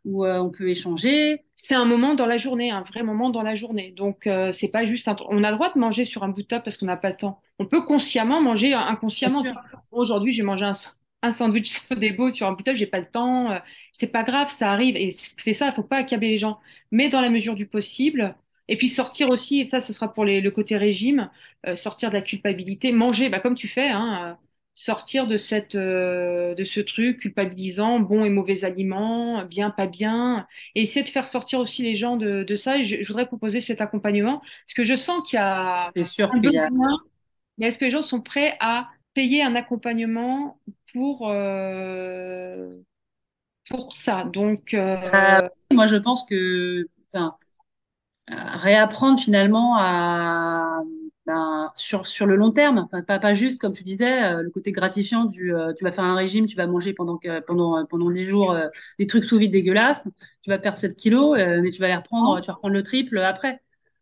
[0.05, 1.43] où euh, on peut échanger.
[1.55, 3.91] C'est un moment dans la journée, un vrai moment dans la journée.
[3.91, 5.15] Donc euh, c'est pas juste un.
[5.29, 7.09] On a le droit de manger sur un bout de table parce qu'on n'a pas
[7.11, 7.41] le temps.
[7.59, 9.43] On peut consciemment manger inconsciemment.
[9.91, 10.73] Aujourd'hui, j'ai mangé un,
[11.21, 13.51] un sandwich sodebo sur un bout de table, j'ai pas le temps.
[13.91, 14.95] C'est pas grave, ça arrive.
[14.95, 16.59] Et c'est ça, il faut pas accabler les gens.
[16.91, 18.35] Mais dans la mesure du possible.
[18.67, 21.29] Et puis sortir aussi, et ça, ce sera pour les, le côté régime,
[21.67, 25.75] euh, sortir de la culpabilité, manger, bah, comme tu fais, hein, euh, sortir de cette,
[25.75, 31.09] euh, de ce truc culpabilisant, bon et mauvais aliments, bien, pas bien, et essayer de
[31.09, 32.77] faire sortir aussi les gens de, de ça.
[32.77, 36.03] Et je, je voudrais proposer cet accompagnement, parce que je sens qu'il y a C'est
[36.03, 36.69] sûr qu'il y a
[37.57, 40.59] mais est-ce que les gens sont prêts à payer un accompagnement
[40.93, 42.71] pour, euh,
[43.71, 44.23] pour ça?
[44.25, 44.73] Donc,
[45.13, 46.85] Euh, euh, moi, je pense que,
[48.29, 50.81] euh, réapprendre finalement à,
[51.25, 55.25] ben, sur, sur le long terme, pas, pas juste, comme tu disais, le côté gratifiant
[55.25, 58.27] du, euh, tu vas faire un régime, tu vas manger pendant, que, pendant, pendant les
[58.29, 58.67] jours euh,
[58.99, 60.07] des trucs sous vide dégueulasses,
[60.43, 63.17] tu vas perdre 7 kilos, mais tu vas les reprendre, tu vas reprendre le triple
[63.19, 63.61] après.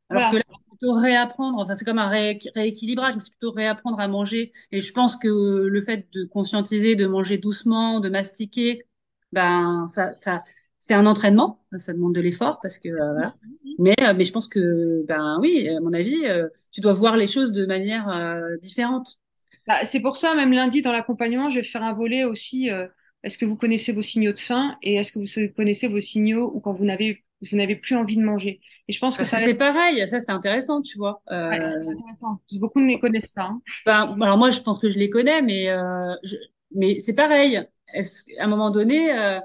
[0.10, 4.00] Alors que là, plutôt réapprendre, enfin, c'est comme un ré- rééquilibrage, mais c'est plutôt réapprendre
[4.00, 4.52] à manger.
[4.72, 8.84] Et je pense que le fait de conscientiser, de manger doucement, de mastiquer,
[9.32, 10.44] ben, ça, ça,
[10.78, 13.36] c'est un entraînement, ça demande de l'effort parce que, euh, voilà.
[13.78, 17.16] Mais, euh, mais je pense que, ben oui, à mon avis, euh, tu dois voir
[17.18, 19.20] les choses de manière euh, différente.
[19.68, 22.72] Bah, c'est pour ça, même lundi, dans l'accompagnement, je vais faire un volet aussi.
[22.72, 22.88] euh,
[23.24, 26.52] est-ce que vous connaissez vos signaux de faim et est-ce que vous connaissez vos signaux
[26.54, 28.60] ou quand vous n'avez vous n'avez plus envie de manger?
[28.88, 29.58] Et je pense que ça va c'est être...
[29.58, 31.22] pareil, ça c'est intéressant, tu vois.
[31.50, 32.42] ouais, Euh, c'est intéressant.
[32.54, 33.44] Beaucoup ne les connaissent pas.
[33.44, 33.62] hein.
[33.86, 36.36] ben, alors moi, je pense que je les connais, mais, euh, je,
[36.72, 37.60] mais c'est pareil.
[37.94, 39.40] Est-ce qu'à un moment donné, euh,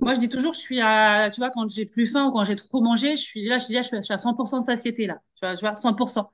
[0.00, 2.44] moi je dis toujours, je suis à, tu vois, quand j'ai plus faim ou quand
[2.44, 4.18] j'ai trop mangé, je suis là, je dis, là, je suis à je suis à
[4.18, 6.30] 100% de satiété là, tu vois, tu vois, 100%.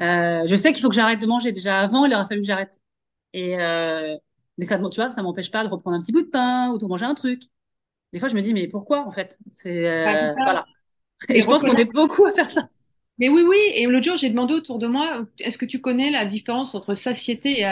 [0.00, 1.52] Euh, je sais qu'il faut que j'arrête de manger.
[1.52, 2.80] Déjà avant, il aurait fallu que j'arrête.
[3.32, 4.16] Et euh,
[4.58, 6.78] mais ça, tu vois, ça m'empêche pas de reprendre un petit bout de pain ou
[6.78, 7.42] de manger un truc.
[8.12, 9.38] Des fois, je me dis, mais pourquoi en fait?
[9.50, 10.34] C'est Bah, euh, ça.
[10.42, 10.66] voilà.
[11.28, 12.68] Et je pense qu'on est beaucoup à faire ça.
[13.18, 13.58] Mais oui, oui.
[13.74, 16.94] Et l'autre jour, j'ai demandé autour de moi, est-ce que tu connais la différence entre
[16.94, 17.64] satiété et,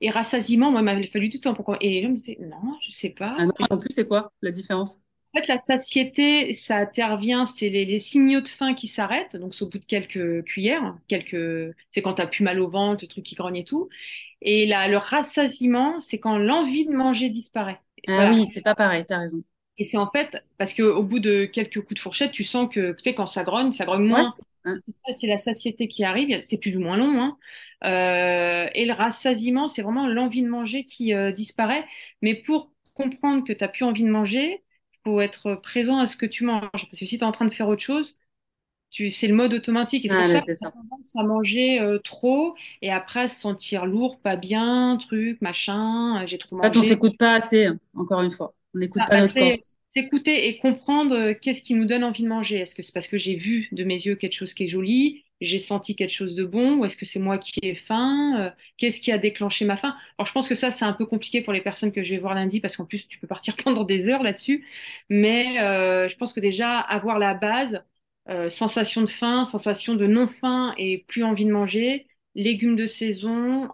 [0.00, 0.70] et rassasiement?
[0.70, 1.76] Moi, il m'avait fallu du temps pour...
[1.80, 3.36] Et gens me disaient, non, je sais pas.
[3.36, 5.00] Ah non, en plus, c'est quoi la différence?
[5.34, 9.54] En fait, la satiété, ça intervient, c'est les, les signaux de faim qui s'arrêtent, donc
[9.54, 13.08] c'est au bout de quelques cuillères, quelques, c'est quand t'as plus mal au ventre, le
[13.08, 13.88] truc qui grogne et tout.
[14.40, 17.80] Et là, le rassasiement, c'est quand l'envie de manger disparaît.
[18.08, 18.28] Ah Voilà.
[18.28, 19.04] oui, c'est pas pareil.
[19.06, 19.44] T'as raison.
[19.78, 22.68] Et c'est en fait parce que au bout de quelques coups de fourchette, tu sens
[22.72, 24.32] que, tu sais, quand ça grogne, ça grogne Ouais.
[24.64, 24.80] Hein.
[25.12, 26.40] C'est la satiété qui arrive.
[26.48, 27.38] C'est plus ou moins long, hein.
[27.84, 31.86] Euh, et le rassasiement, c'est vraiment l'envie de manger qui euh, disparaît.
[32.22, 34.64] Mais pour comprendre que tu n'as plus envie de manger,
[35.04, 36.68] faut être présent à ce que tu manges.
[36.72, 38.18] Parce que si tu es en train de faire autre chose,
[38.90, 40.04] c'est le mode automatique.
[40.04, 40.72] Et c'est Ah, pour ça a ça.
[40.72, 46.24] tendance à manger euh, trop et après à se sentir lourd, pas bien, truc, machin,
[46.26, 46.82] j'ai trop En fait, on mangé.
[46.82, 48.54] s'écoute pas assez, encore une fois.
[48.74, 49.56] On n'écoute Ah, pas bah, notre corps.
[50.00, 52.58] S'écouter et comprendre euh, qu'est-ce qui nous donne envie de manger.
[52.58, 55.24] Est-ce que c'est parce que j'ai vu de mes yeux quelque chose qui est joli,
[55.40, 58.36] j'ai senti quelque chose de bon, ou est-ce que c'est moi qui ai faim?
[58.40, 59.96] Euh, qu'est-ce qui a déclenché ma faim?
[60.18, 62.20] Alors, je pense que ça, c'est un peu compliqué pour les personnes que je vais
[62.20, 64.66] voir lundi, parce qu'en plus, tu peux partir pendant des heures là-dessus.
[65.10, 67.82] Mais euh, je pense que déjà, avoir la base,
[68.50, 73.70] sensation de faim, sensation de non-faim et plus envie de manger, légumes de saison,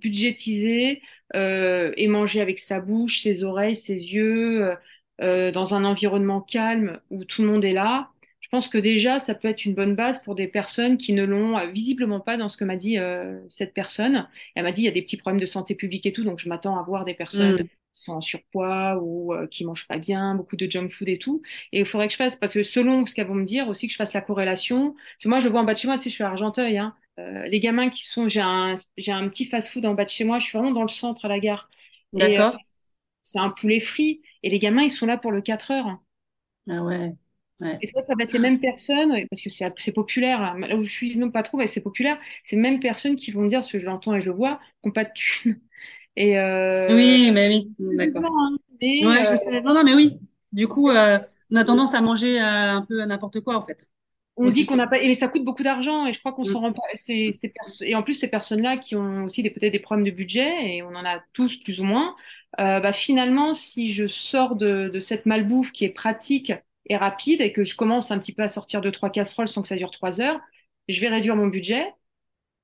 [0.00, 1.02] budgétiser
[1.34, 4.74] et manger avec sa bouche, ses oreilles, ses yeux,
[5.22, 8.10] euh, dans un environnement calme où tout le monde est là.
[8.40, 11.24] Je pense que déjà, ça peut être une bonne base pour des personnes qui ne
[11.24, 14.28] l'ont euh, visiblement pas dans ce que m'a dit euh, cette personne.
[14.54, 16.38] Elle m'a dit, il y a des petits problèmes de santé publique et tout, donc
[16.38, 17.62] je m'attends à voir des personnes Hmm.
[17.92, 21.18] qui sont en surpoids ou euh, qui mangent pas bien, beaucoup de junk food et
[21.18, 21.42] tout.
[21.72, 23.86] Et il faudrait que je fasse, parce que selon ce qu'elles vont me dire, aussi
[23.86, 24.92] que je fasse la corrélation.
[24.94, 26.24] Parce que moi, je le vois en bas de chez moi, tu sais, je suis
[26.24, 26.94] à Argenteuil, hein.
[27.18, 30.38] Les gamins qui sont, j'ai un, j'ai un petit fast-food en bas de chez moi,
[30.38, 31.68] je suis vraiment dans le centre à la gare.
[32.16, 32.56] D'accord.
[33.22, 34.22] c'est un poulet frit.
[34.42, 35.98] Et les gamins, ils sont là pour le 4 heures.
[36.68, 37.14] Ah ouais.
[37.60, 37.82] Ouais.
[37.82, 40.54] Et toi, ça va être les mêmes personnes, parce que c'est populaire.
[40.58, 42.20] Là où je suis, non pas trop, mais c'est populaire.
[42.44, 44.32] C'est les mêmes personnes qui vont me dire, ce que je l'entends et je le
[44.36, 45.60] vois, qui n'ont pas de thunes.
[46.16, 47.76] Et euh, Oui, mais oui.
[47.96, 48.24] D'accord.
[48.38, 48.56] hein.
[48.80, 49.60] mais Ouais, euh, je sais.
[49.62, 50.18] Non, non, mais oui.
[50.52, 51.18] Du coup, euh,
[51.50, 53.90] on a tendance à manger euh, un peu n'importe quoi, en fait.
[54.36, 56.54] on dit qu'on n'a pas, et ça coûte beaucoup d'argent, et je crois qu'on Hmm.
[56.54, 56.82] s'en rend pas.
[56.94, 60.06] Ces, ces perso- et en plus, ces personnes-là qui ont aussi des, peut-être des problèmes
[60.06, 62.16] de budget, et on en a tous plus ou moins,
[62.58, 66.52] euh, bah, finalement, si je sors de, de cette malbouffe qui est pratique
[66.86, 69.62] et rapide, et que je commence un petit peu à sortir de trois casseroles sans
[69.62, 70.40] que ça dure trois heures,
[70.88, 71.94] je vais réduire mon budget.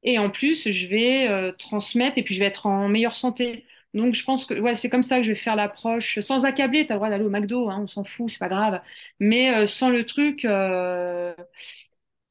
[0.02, 3.66] Et en plus, je vais euh, transmettre et puis je vais être en meilleure santé.
[3.94, 6.86] Donc, je pense que ouais, c'est comme ça que je vais faire l'approche, sans accabler.
[6.86, 8.80] Tu as le droit d'aller au McDo, hein, on s'en fout, c'est pas grave.
[9.20, 11.34] Mais euh, sans le truc euh,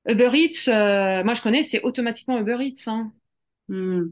[0.07, 2.87] Uber Eats, euh, moi je connais, c'est automatiquement Uber Eats.
[2.87, 3.13] Hein.
[3.69, 4.09] Hmm.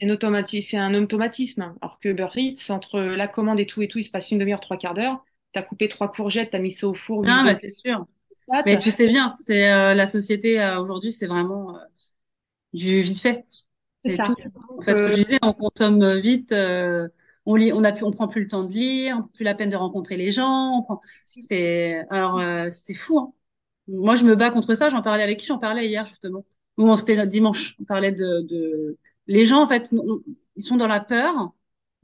[0.00, 1.74] C'est une automati- un automatisme.
[1.82, 4.38] Alors que Uber Eats, entre la commande et tout et tout, il se passe une
[4.38, 5.24] demi-heure, trois quarts d'heure.
[5.52, 8.06] T'as coupé trois courgettes, t'as mis ça au four, Ah, bah, c'est sûr.
[8.66, 11.80] Mais tu sais bien, c'est euh, la société euh, aujourd'hui, c'est vraiment euh,
[12.72, 13.44] du vite fait.
[14.04, 14.26] C'est ça.
[14.26, 14.34] tout.
[14.78, 16.54] En fait, ce que je disais, on consomme vite,
[17.46, 19.44] on lit, on a plus, on prend plus le temps de lire, on prend plus
[19.44, 20.78] la peine de rencontrer les gens.
[20.78, 22.40] On prend, c'est, alors,
[22.70, 23.32] c'est fou, hein.
[23.88, 24.88] Moi, je me bats contre ça.
[24.88, 25.46] J'en parlais avec qui?
[25.46, 26.44] J'en parlais hier, justement.
[26.78, 27.76] Ou on c'était dimanche.
[27.80, 28.98] On parlait de, de,
[29.30, 30.22] les gens, en fait, on-
[30.56, 31.52] ils sont dans la peur,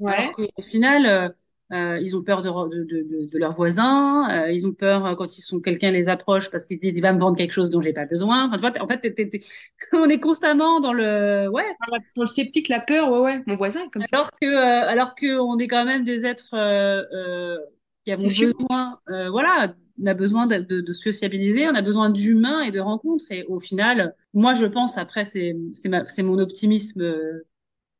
[0.06, 0.32] alors ouais.
[0.32, 1.28] qu'au final, euh,
[1.72, 5.14] euh, ils ont peur de, de, de, de- leurs voisins, euh, ils ont peur euh,
[5.16, 7.52] quand ils sont, quelqu'un les approche parce qu'ils se disent, il va me vendre quelque
[7.52, 8.46] chose dont j'ai pas besoin.
[8.48, 9.40] Enfin, tu vois, en fait, t'es- t'es- t'es-
[9.94, 11.76] on est constamment dans le, ouais,
[12.14, 13.42] Pour le sceptique, la peur, ouais, ouais.
[13.46, 14.12] Mon voisin comme ça.
[14.12, 17.58] alors que, euh, alors que on est quand même des êtres euh, euh,
[18.06, 22.10] qui avons besoin, euh, voilà, on a besoin de, de, de sociabiliser, on a besoin
[22.10, 23.26] d'humains et de rencontres.
[23.32, 27.46] Et au final, moi, je pense, après, c'est c'est ma- c'est mon optimisme euh,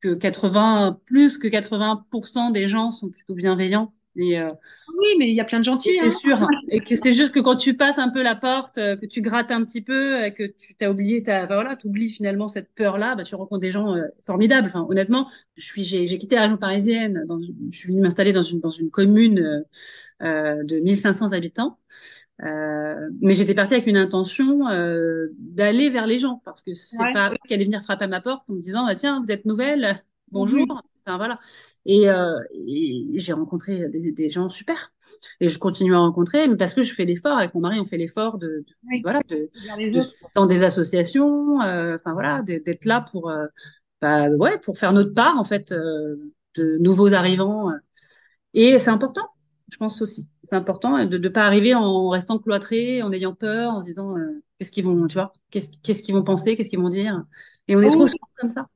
[0.01, 3.93] que 80, plus que 80% des gens sont plutôt bienveillants.
[4.17, 4.49] Et, euh,
[4.97, 6.09] Oui, mais il y a plein de gentils, c'est hein.
[6.09, 6.47] sûr.
[6.69, 9.21] Et que c'est juste que quand tu passes un peu la porte, euh, que tu
[9.21, 12.73] grattes un petit peu, et que tu t'as oublié, t'as, enfin, voilà, t'oublies finalement cette
[12.75, 14.67] peur-là, bah, tu rencontres des gens euh, formidables.
[14.67, 17.39] Enfin, honnêtement, je suis, j'ai, j'ai quitté la région parisienne, dans,
[17.71, 19.63] je suis venue m'installer dans une, dans une commune
[20.23, 21.77] euh, de 1500 habitants.
[22.43, 27.01] Euh, mais j'étais partie avec une intention euh, d'aller vers les gens parce que c'est
[27.01, 27.11] Ouais.
[27.13, 29.31] pas eux qui allaient venir frapper à ma porte en me disant ah, tiens vous
[29.31, 30.83] êtes nouvelle bonjour.
[31.07, 31.39] Enfin voilà
[31.85, 34.91] et, euh, et j'ai rencontré des, des gens super
[35.39, 37.85] et je continue à rencontrer mais parce que je fais l'effort avec mon mari on
[37.85, 39.01] fait l'effort de, de- Oui.
[39.03, 39.49] voilà de,
[40.35, 43.45] dans des associations euh, enfin voilà d'être là pour euh,
[44.01, 46.17] bah, ouais pour faire notre part en fait euh,
[46.55, 47.71] de nouveaux arrivants
[48.53, 49.27] et c'est important,
[49.71, 50.27] je pense aussi.
[50.43, 54.15] C'est important de ne pas arriver en restant cloîtré, en ayant peur, en se disant
[54.59, 57.23] qu'est-ce qu'ils vont, tu vois, qu'est-ce qu'ils vont penser, qu'est-ce qu'ils vont dire.
[57.67, 58.67] Et on est trop Oh, souvent comme ça,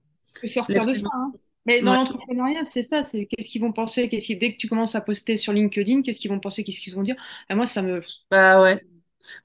[0.68, 1.36] je l'être de ça, hein.
[1.66, 1.96] Mais dans Ouais.
[1.96, 5.02] l'entrepreneuriat, c'est ça, c'est qu'est-ce qu'ils vont penser, qu'est-ce qui, dès que tu commences à
[5.02, 7.16] poster sur LinkedIn, qu'est-ce qu'ils vont penser, qu'est-ce qu'ils vont dire?
[7.50, 8.86] Et moi, ça me, Bah ouais.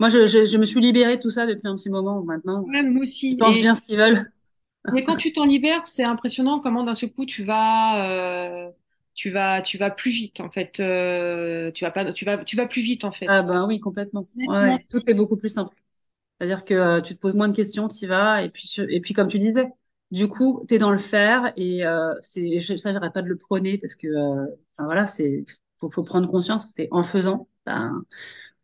[0.00, 2.72] Moi, je, je, je me suis libérée de tout ça depuis un petit moment maintenant.
[2.72, 3.38] même moi Ils aussi.
[3.38, 4.32] pensent Et bien ce qu'ils veulent.
[4.90, 8.08] mais quand tu t'en libères, c'est impressionnant comment d'un seul coup tu vas,
[8.68, 8.70] euh,
[9.14, 10.78] tu vas, tu vas plus vite en fait.
[10.80, 13.34] Euh, tu vas pas, tu vas, tu vas plus vite en fait.
[13.34, 14.26] Ah bah oui, complètement.
[14.34, 14.86] Ouais, ouais.
[14.88, 15.74] Tout est beaucoup plus simple.
[16.40, 19.00] C'est-à-dire que euh, tu te poses moins de questions, tu y vas, et puis, et
[19.00, 19.66] puis comme tu disais,
[20.10, 23.28] du coup, tu es dans le faire, et euh, c'est, je- ça, j'arrête pas de
[23.28, 24.44] le prôner, parce que euh,
[24.78, 25.44] enfin, voilà, c'est,
[25.80, 28.04] faut, faut prendre conscience, c'est en faisant ben,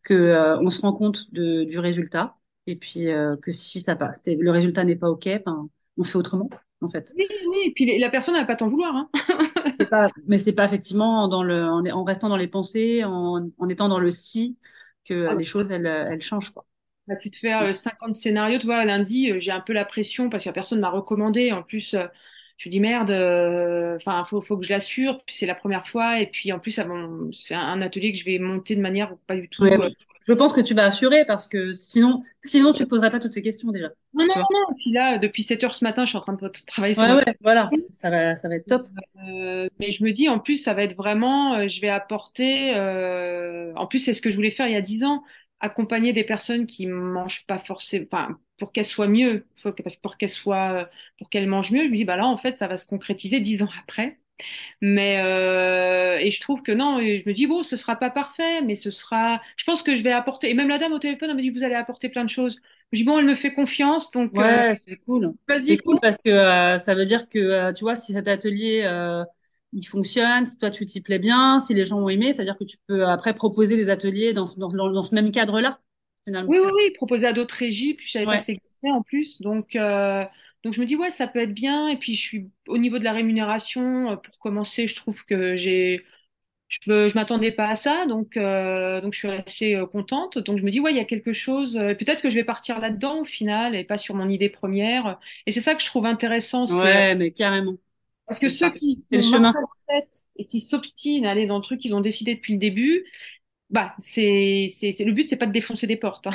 [0.02, 2.34] que euh, on se rend compte de, du résultat,
[2.66, 5.68] et puis euh, que si ça passe, c'est, le résultat n'est pas OK, ben,
[5.98, 6.50] on fait autrement.
[6.82, 7.12] en fait.
[7.16, 8.94] Oui, oui, et puis la personne n'a pas t'en vouloir.
[8.96, 9.10] Hein.
[9.90, 13.68] pas, mais c'est pas effectivement dans le, en, en, restant dans les pensées, en, en
[13.68, 14.58] étant dans le si,
[15.04, 16.66] que ah, les choses, elles, elles changent, quoi.
[17.08, 20.44] Bah, tu te fais 50 scénarios, tu vois, lundi, j'ai un peu la pression parce
[20.44, 21.52] que personne m'a recommandé.
[21.52, 21.96] En plus,
[22.62, 25.20] je me dis merde, euh, enfin, faut, faut que je l'assure.
[25.26, 26.20] Puis c'est la première fois.
[26.20, 26.80] Et puis en plus,
[27.32, 29.64] c'est un atelier que je vais monter de manière pas du tout.
[29.64, 29.90] Euh,
[30.28, 33.42] je pense que tu vas assurer parce que sinon, sinon tu poserais pas toutes ces
[33.42, 33.88] questions déjà.
[34.14, 34.44] Non, non, non.
[34.70, 37.02] Et puis là, depuis 7 heures ce matin, je suis en train de travailler sur.
[37.02, 38.86] Ouais, ouais, voilà, ça va, ça va être top.
[39.28, 42.72] Euh, mais je me dis, en plus, ça va être vraiment, je vais apporter.
[43.74, 45.24] en plus, c'est ce que je voulais faire il y a 10 ans
[45.62, 49.74] accompagner des personnes qui mangent pas forcément, enfin, pour qu'elles soient mieux, pour
[50.18, 52.76] qu'elles soient, pour qu'elles mangent mieux, je me dis, bah là, en fait, ça va
[52.76, 54.18] se concrétiser dix ans après.
[54.80, 58.60] Mais euh, et je trouve que non, je me dis bon, ce sera pas parfait,
[58.62, 59.40] mais ce sera.
[59.56, 60.50] Je pense que je vais apporter.
[60.50, 62.60] Et même la dame au téléphone, elle me dit vous allez apporter plein de choses.
[62.92, 64.32] Je dis bon, elle me fait confiance, donc.
[64.34, 65.32] Ouais, euh, c'est cool.
[65.60, 68.82] C'est cool parce que euh, ça veut dire que tu vois si cet atelier
[69.72, 72.64] il fonctionne, si toi tu t'y plais bien, si les gens ont aimé, c'est-à-dire que
[72.64, 75.80] tu peux après proposer des ateliers dans ce, dans, dans ce même cadre-là.
[76.46, 78.52] Oui, oui, oui, proposer à d'autres régies, puis je savais pas que
[78.90, 79.40] en plus.
[79.40, 80.24] Donc, euh,
[80.64, 81.88] donc je me dis, ouais, ça peut être bien.
[81.88, 85.56] Et puis je suis au niveau de la rémunération, euh, pour commencer, je trouve que
[85.56, 86.04] j'ai.
[86.68, 90.38] Je ne je m'attendais pas à ça, donc, euh, donc je suis assez contente.
[90.38, 91.74] Donc je me dis, ouais, il y a quelque chose.
[91.74, 95.20] Peut-être que je vais partir là-dedans au final et pas sur mon idée première.
[95.46, 96.64] Et c'est ça que je trouve intéressant.
[96.66, 97.76] Ouais, mais carrément.
[98.32, 99.52] Parce que ceux qui le chemin.
[100.36, 103.04] et qui s'obstinent à aller dans le truc qu'ils ont décidé depuis le début,
[103.68, 106.26] bah c'est c'est le but c'est pas de défoncer des portes.
[106.26, 106.34] Hein.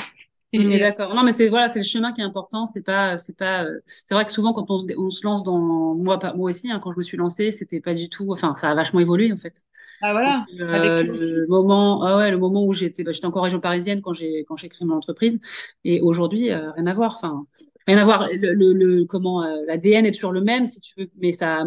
[0.79, 1.15] d'accord.
[1.15, 2.67] Non, mais c'est voilà, c'est le chemin qui est important.
[2.67, 3.63] C'est pas, c'est pas.
[3.63, 5.57] Euh, c'est vrai que souvent quand on, on, se lance dans
[5.95, 8.31] moi, moi aussi, hein, quand je me suis lancée, c'était pas du tout.
[8.31, 9.63] Enfin, ça a vachement évolué en fait.
[10.01, 10.45] Ah voilà.
[10.59, 14.13] euh, le moment, ah ouais, le moment où j'étais, bah, j'étais encore région parisienne quand
[14.13, 15.39] j'ai quand j'ai créé mon entreprise,
[15.83, 17.15] et aujourd'hui euh, rien à voir.
[17.17, 17.45] Enfin,
[17.87, 18.27] rien à voir.
[18.31, 21.61] Le, le, le comment euh, l'ADN est toujours le même si tu veux, mais ça
[21.61, 21.65] a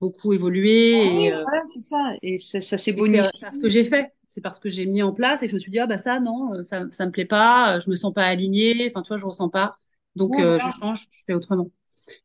[0.00, 0.94] beaucoup évolué.
[0.94, 2.14] Ah, et, voilà, c'est ça.
[2.22, 3.28] Et ça, ça s'est bonifié.
[3.40, 5.58] C'est ce que j'ai fait c'est parce que j'ai mis en place et je me
[5.58, 8.14] suis dit ah bah ça non euh, ça ça me plaît pas je me sens
[8.14, 9.76] pas alignée enfin tu vois je ressens pas
[10.16, 11.70] donc euh, je change je fais autrement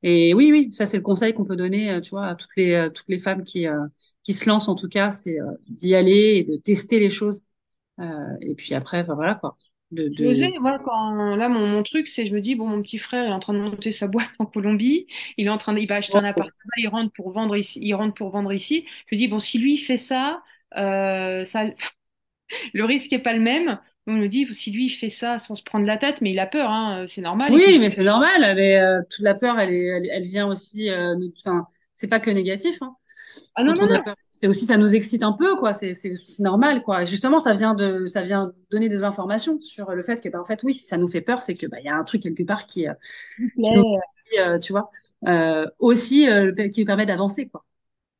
[0.04, 2.56] et oui oui ça c'est le conseil qu'on peut donner euh, tu vois à toutes
[2.56, 3.66] les toutes les femmes qui
[4.24, 5.38] qui se lancent en tout cas c'est
[5.68, 7.42] d'y aller et de tester les choses
[8.42, 9.58] et puis après enfin, voilà quoi
[9.92, 10.60] de, de...
[10.60, 13.30] voilà, quand, là, mon, mon truc, c'est, je me dis, bon, mon petit frère, il
[13.30, 15.08] est en train de monter sa boîte en Colombie,
[15.38, 17.80] il est en train de, il va acheter un appartement, il rentre pour vendre ici,
[17.82, 18.86] il rentre pour vendre ici.
[19.08, 20.44] Je me dis, bon, si lui fait ça,
[20.76, 21.66] euh, ça,
[22.74, 23.80] le risque est pas le même.
[24.10, 26.40] On me dit, si lui il fait ça sans se prendre la tête, mais il
[26.40, 27.52] a peur, hein, c'est normal.
[27.54, 28.56] Oui, mais c'est normal.
[28.56, 30.90] Mais euh, toute la peur, elle, est, elle, vient aussi.
[30.90, 32.78] Euh, enfin, c'est pas que négatif.
[32.82, 32.96] Hein.
[33.56, 34.02] Ah non, non, non.
[34.40, 35.74] C'est aussi, ça nous excite un peu, quoi.
[35.74, 37.04] C'est, c'est aussi normal, quoi.
[37.06, 40.46] justement, ça vient de, ça vient donner des informations sur le fait que, bah, en
[40.46, 42.22] fait, oui, si ça nous fait peur, c'est que, bah, il y a un truc
[42.22, 42.86] quelque part qui,
[43.62, 43.84] qui nous,
[44.62, 44.92] tu vois,
[45.80, 46.28] aussi,
[46.72, 47.66] qui nous permet d'avancer, quoi.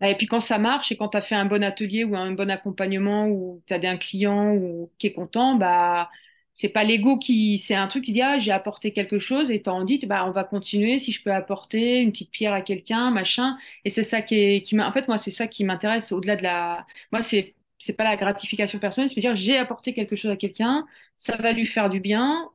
[0.02, 2.32] Et puis quand ça marche et quand tu as fait un bon atelier ou un
[2.34, 6.10] bon accompagnement ou tu as un client ou qui est content, bah
[6.58, 9.62] c'est pas l'ego qui c'est un truc qui dit ah j'ai apporté quelque chose et
[9.62, 13.12] t'en dis bah on va continuer si je peux apporter une petite pierre à quelqu'un
[13.12, 13.58] machin.
[13.86, 16.36] Et c'est ça qui est qui m'a en fait moi c'est ça qui m'intéresse au-delà
[16.36, 20.32] de la moi c'est c'est pas la gratification personnelle c'est dire j'ai apporté quelque chose
[20.32, 22.50] à quelqu'un ça va lui faire du bien.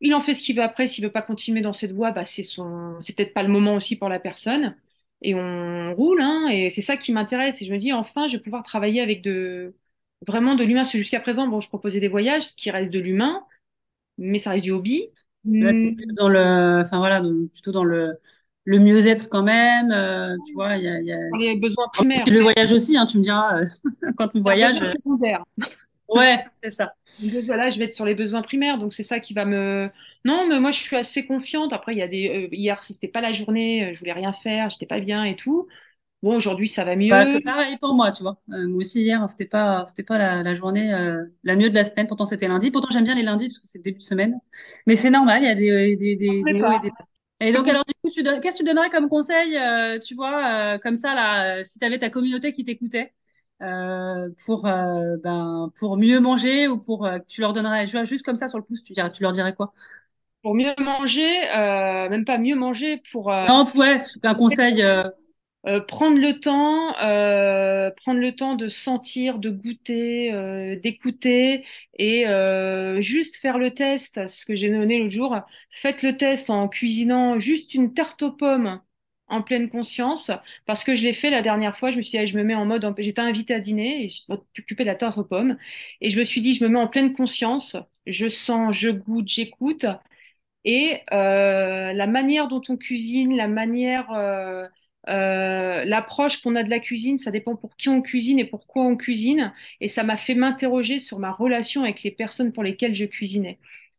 [0.00, 2.24] Il en fait ce qu'il veut après s'il veut pas continuer dans cette voie bah
[2.26, 4.76] c'est son c'est peut-être pas le moment aussi pour la personne.
[5.22, 7.60] Et on roule, hein, et c'est ça qui m'intéresse.
[7.60, 9.74] Et je me dis, enfin, je vais pouvoir travailler avec de,
[10.26, 10.82] vraiment de l'humain.
[10.82, 13.44] Parce que jusqu'à présent, bon, je proposais des voyages, ce qui reste de l'humain,
[14.16, 15.08] mais ça reste du hobby.
[15.44, 18.18] dans le, enfin voilà, plutôt dans le,
[18.64, 21.18] le mieux-être quand même, euh, tu vois, il y a, y a...
[21.38, 22.22] Les besoins primaires.
[22.28, 23.66] Le voyage aussi, hein, tu me diras, euh,
[24.18, 24.78] quand on voyage.
[24.78, 25.44] secondaire.
[26.08, 26.94] Ouais, c'est ça.
[27.20, 29.90] Donc voilà, je vais être sur les besoins primaires, donc c'est ça qui va me.
[30.24, 31.72] Non, mais moi je suis assez confiante.
[31.72, 34.32] Après, il y a des euh, hier, c'était pas la journée, euh, je voulais rien
[34.32, 35.68] faire, j'étais pas bien et tout.
[36.22, 37.10] Bon, aujourd'hui ça va mieux.
[37.10, 38.40] Bah, pareil pour moi, tu vois.
[38.50, 40.90] Euh, moi aussi hier, c'était pas, c'était pas la, la journée
[41.44, 42.06] la mieux de la semaine.
[42.06, 42.70] Pourtant c'était lundi.
[42.70, 44.38] Pourtant j'aime bien les lundis parce que c'est le début de semaine.
[44.86, 46.92] Mais c'est normal, il y a des des des, des hauts et des.
[47.40, 49.56] Et donc alors du coup, tu qu'est-ce que tu donnerais comme conseil,
[50.04, 53.12] tu vois, comme ça là, si tu avais ta communauté qui t'écoutait?
[53.60, 58.36] Euh, pour euh, ben pour mieux manger ou pour euh, tu leur donnerais juste comme
[58.36, 59.72] ça sur le pouce tu dirais tu leur dirais quoi?
[60.42, 61.40] Pour mieux manger
[62.10, 64.82] même pas mieux manger pour non ouais un conseil
[65.88, 66.92] prendre le temps
[67.96, 70.32] prendre le temps de sentir de goûter
[70.82, 71.64] d'écouter
[71.98, 72.24] et
[73.00, 74.26] juste faire le test.
[74.28, 75.36] Ce que j'ai donné l'autre jour
[75.70, 78.80] faites le test en cuisinant juste une tarte aux pommes
[79.28, 80.30] en pleine conscience.
[80.66, 81.90] Parce que je l'ai fait la dernière fois.
[81.90, 84.22] Je me suis dit, je me mets en mode, j'étais invitée à dîner et je
[84.28, 85.58] m'occupais de la tarte aux pommes.
[86.00, 89.28] Et je me suis dit, je me mets en pleine conscience, je sens, je goûte,
[89.28, 89.84] j'écoute.
[90.64, 94.10] Et euh, la manière dont on cuisine, la manière,
[95.08, 98.82] euh, l'approche qu'on a de la cuisine, ça dépend pour qui on cuisine et pourquoi
[98.82, 99.52] on cuisine.
[99.80, 103.58] Et ça m'a fait m'interroger sur ma relation avec les personnes pour lesquelles je cuisinais.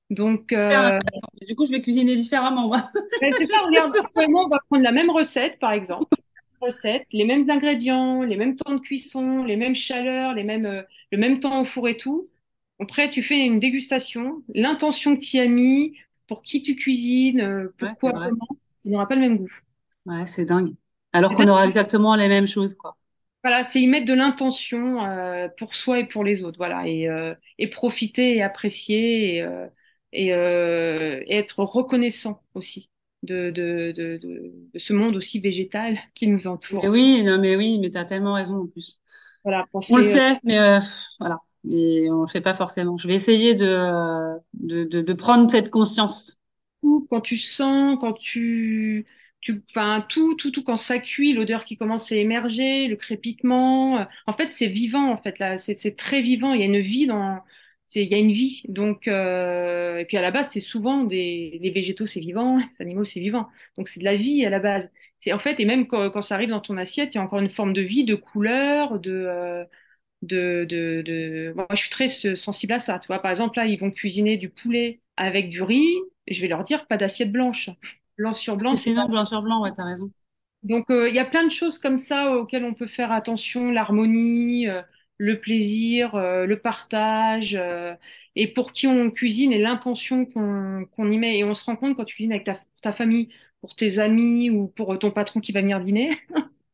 [0.09, 0.99] Donc, euh,
[1.47, 2.67] du coup, je vais cuisiner différemment.
[2.67, 2.91] Moi.
[3.37, 6.15] c'est ça, regarde, on va prendre la même recette, par exemple,
[6.61, 10.81] recette, les mêmes ingrédients, les mêmes temps de cuisson, les mêmes chaleurs, les mêmes, euh,
[11.11, 12.27] le même temps au four et tout.
[12.79, 15.95] Après, tu fais une dégustation, l'intention que tu y as mis,
[16.27, 18.47] pour qui tu cuisines, pourquoi, comment,
[18.79, 19.51] ça n'aura pas le même goût.
[20.05, 20.73] Ouais, c'est dingue.
[21.13, 22.95] Alors qu'on aura exactement les mêmes choses, quoi.
[23.43, 27.07] Voilà, c'est y mettre de l'intention euh, pour soi et pour les autres, voilà, et,
[27.07, 29.67] euh, et profiter et apprécier et, euh,
[30.11, 32.89] et, euh, et, être reconnaissant aussi
[33.23, 36.83] de, de, de, de, ce monde aussi végétal qui nous entoure.
[36.85, 38.99] oui, non, mais oui, mais tu as tellement raison en plus.
[39.45, 40.57] Voilà, penser, on le sait, mais
[41.21, 42.97] voilà, mais on le fait pas forcément.
[42.97, 46.37] Je vais essayer de, de, de, de prendre cette conscience.
[47.09, 49.05] Quand tu sens, quand tu
[49.41, 53.99] tu, enfin, tout, tout, tout, quand ça cuit, l'odeur qui commence à émerger, le crépitement.
[53.99, 55.57] Euh, en fait, c'est vivant, en fait, là.
[55.57, 56.53] C'est très vivant.
[56.53, 57.41] Il y a une vie dans,
[57.95, 58.63] il y a une vie.
[58.67, 62.81] Donc, euh, et puis à la base, c'est souvent des, les végétaux, c'est vivant, les
[62.81, 63.47] animaux, c'est vivant.
[63.77, 64.89] Donc, c'est de la vie à la base.
[65.17, 67.23] C'est, en fait, et même quand, quand, ça arrive dans ton assiette, il y a
[67.23, 69.65] encore une forme de vie, de couleur, de, euh,
[70.21, 71.53] de, de, de...
[71.55, 72.99] Moi, je suis très sensible à ça.
[72.99, 75.87] Tu vois, par exemple, là, ils vont cuisiner du poulet avec du riz.
[76.29, 77.69] Je vais leur dire, pas d'assiette blanche
[78.19, 78.75] blanc sur blanc.
[78.75, 80.11] C'est blanc sur blanc, ouais, t'as raison.
[80.63, 83.71] Donc, euh, il y a plein de choses comme ça auxquelles on peut faire attention,
[83.71, 84.81] l'harmonie, euh,
[85.17, 87.59] le plaisir, euh, le partage,
[88.35, 91.39] et pour qui on cuisine et l'intention qu'on y met.
[91.39, 93.29] Et on se rend compte quand tu cuisines avec ta, ta famille,
[93.61, 96.17] pour tes amis ou pour ton patron qui va venir dîner.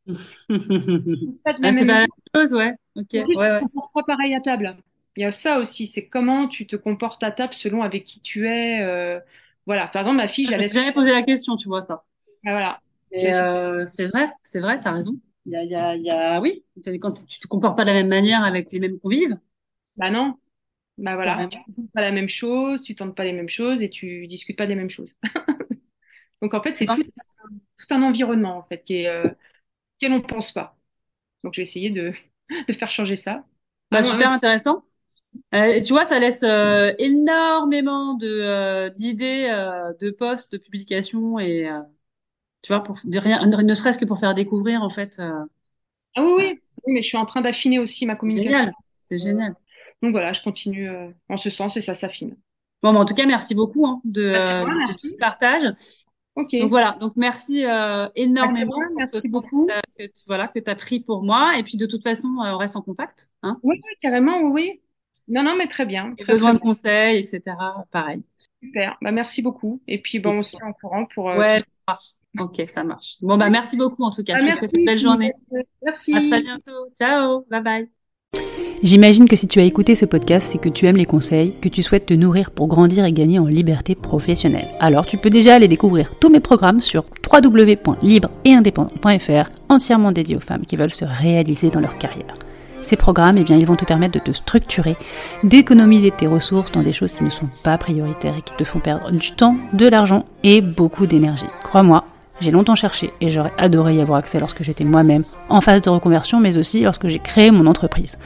[0.07, 2.73] c'est pas, la même chose, ouais.
[2.95, 3.15] Ok.
[3.15, 4.77] En plus, ouais, tu pas pareil à table.
[5.17, 8.21] Il y a ça aussi, c'est comment tu te comportes à table selon avec qui
[8.21, 9.19] tu es.
[9.65, 10.69] Voilà, par exemple, ma fille, j'avais.
[10.69, 12.03] jamais posé la question, tu vois ça.
[12.45, 12.81] Ah, voilà.
[13.13, 15.19] Euh, c'est vrai, c'est vrai, tu as raison.
[15.45, 16.63] Il y a, il y a, y a, oui,
[16.99, 19.37] quand tu te comportes pas de la même manière avec les mêmes convives.
[19.97, 20.35] Bah non.
[20.97, 23.89] Bah voilà, tu ne pas la même chose, tu tentes pas les mêmes choses et
[23.89, 25.17] tu discutes pas des mêmes choses.
[26.41, 29.23] Donc en fait, c'est tout, tout, un environnement en fait qui est, euh,
[29.97, 30.77] auquel on ne pense pas.
[31.43, 32.13] Donc j'ai essayé de,
[32.67, 33.45] de faire changer ça.
[33.91, 34.83] Bah, super intéressant.
[35.53, 39.47] Euh, tu vois, ça laisse euh, énormément de euh, d'idées,
[39.99, 41.69] de posts, de publications et
[42.61, 45.19] tu vois, pour rien, ne serait-ce que pour faire découvrir en fait.
[45.19, 48.71] Ah oui, oui, mais je suis en train d'affiner aussi ma communication.
[49.03, 49.55] C'est génial.
[50.01, 50.89] Donc voilà, je continue
[51.29, 52.35] en ce sens et ça s'affine.
[52.83, 55.73] Bon, en tout cas, merci beaucoup hein, de, bah, ce partage.
[56.35, 57.63] Donc voilà, donc merci
[58.15, 58.75] énormément.
[58.97, 59.67] Merci, beaucoup.
[59.97, 61.57] Que, voilà, que tu as pris pour moi.
[61.57, 63.31] Et puis de toute façon, on reste en contact.
[63.43, 63.59] Hein.
[63.63, 64.81] Oui, carrément, oui.
[65.27, 66.13] Non, non, mais très bien.
[66.15, 67.41] Très, besoin de conseils, etc.
[67.91, 68.21] Pareil.
[68.63, 68.97] Super.
[69.01, 69.81] Bah, merci beaucoup.
[69.87, 71.29] Et puis, bon, on se tient au courant pour.
[71.29, 72.05] Euh, ouais, ça marche.
[72.39, 73.17] Ok, ça marche.
[73.21, 74.39] Bon, bah, merci beaucoup en tout cas.
[74.39, 75.31] Bah, Je une belle journée.
[75.83, 76.15] Merci.
[76.15, 76.89] À très bientôt.
[76.97, 77.45] Ciao.
[77.49, 77.89] Bye bye.
[78.83, 81.69] J'imagine que si tu as écouté ce podcast, c'est que tu aimes les conseils, que
[81.69, 84.67] tu souhaites te nourrir pour grandir et gagner en liberté professionnelle.
[84.79, 90.65] Alors tu peux déjà aller découvrir tous mes programmes sur www.libre-et-indépendant.fr, entièrement dédiés aux femmes
[90.65, 92.35] qui veulent se réaliser dans leur carrière.
[92.85, 94.95] Ces programmes, eh bien, ils vont te permettre de te structurer,
[95.43, 98.77] d'économiser tes ressources dans des choses qui ne sont pas prioritaires et qui te font
[98.77, 101.47] perdre du temps, de l'argent et beaucoup d'énergie.
[101.63, 102.05] Crois-moi,
[102.41, 105.89] j'ai longtemps cherché et j'aurais adoré y avoir accès lorsque j'étais moi-même en phase de
[105.89, 108.19] reconversion, mais aussi lorsque j'ai créé mon entreprise.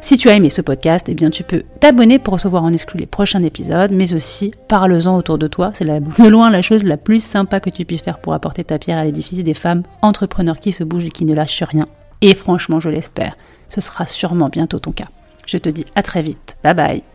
[0.00, 2.98] Si tu as aimé ce podcast, eh bien tu peux t'abonner pour recevoir en exclu
[2.98, 5.70] les prochains épisodes, mais aussi parle-en autour de toi.
[5.74, 8.80] C'est de loin la chose la plus sympa que tu puisses faire pour apporter ta
[8.80, 11.86] pierre à l'édifice des femmes entrepreneurs qui se bougent et qui ne lâchent rien.
[12.20, 13.36] Et franchement, je l'espère,
[13.72, 15.08] ce sera sûrement bientôt ton cas.
[15.46, 16.56] Je te dis à très vite.
[16.62, 17.11] Bye bye.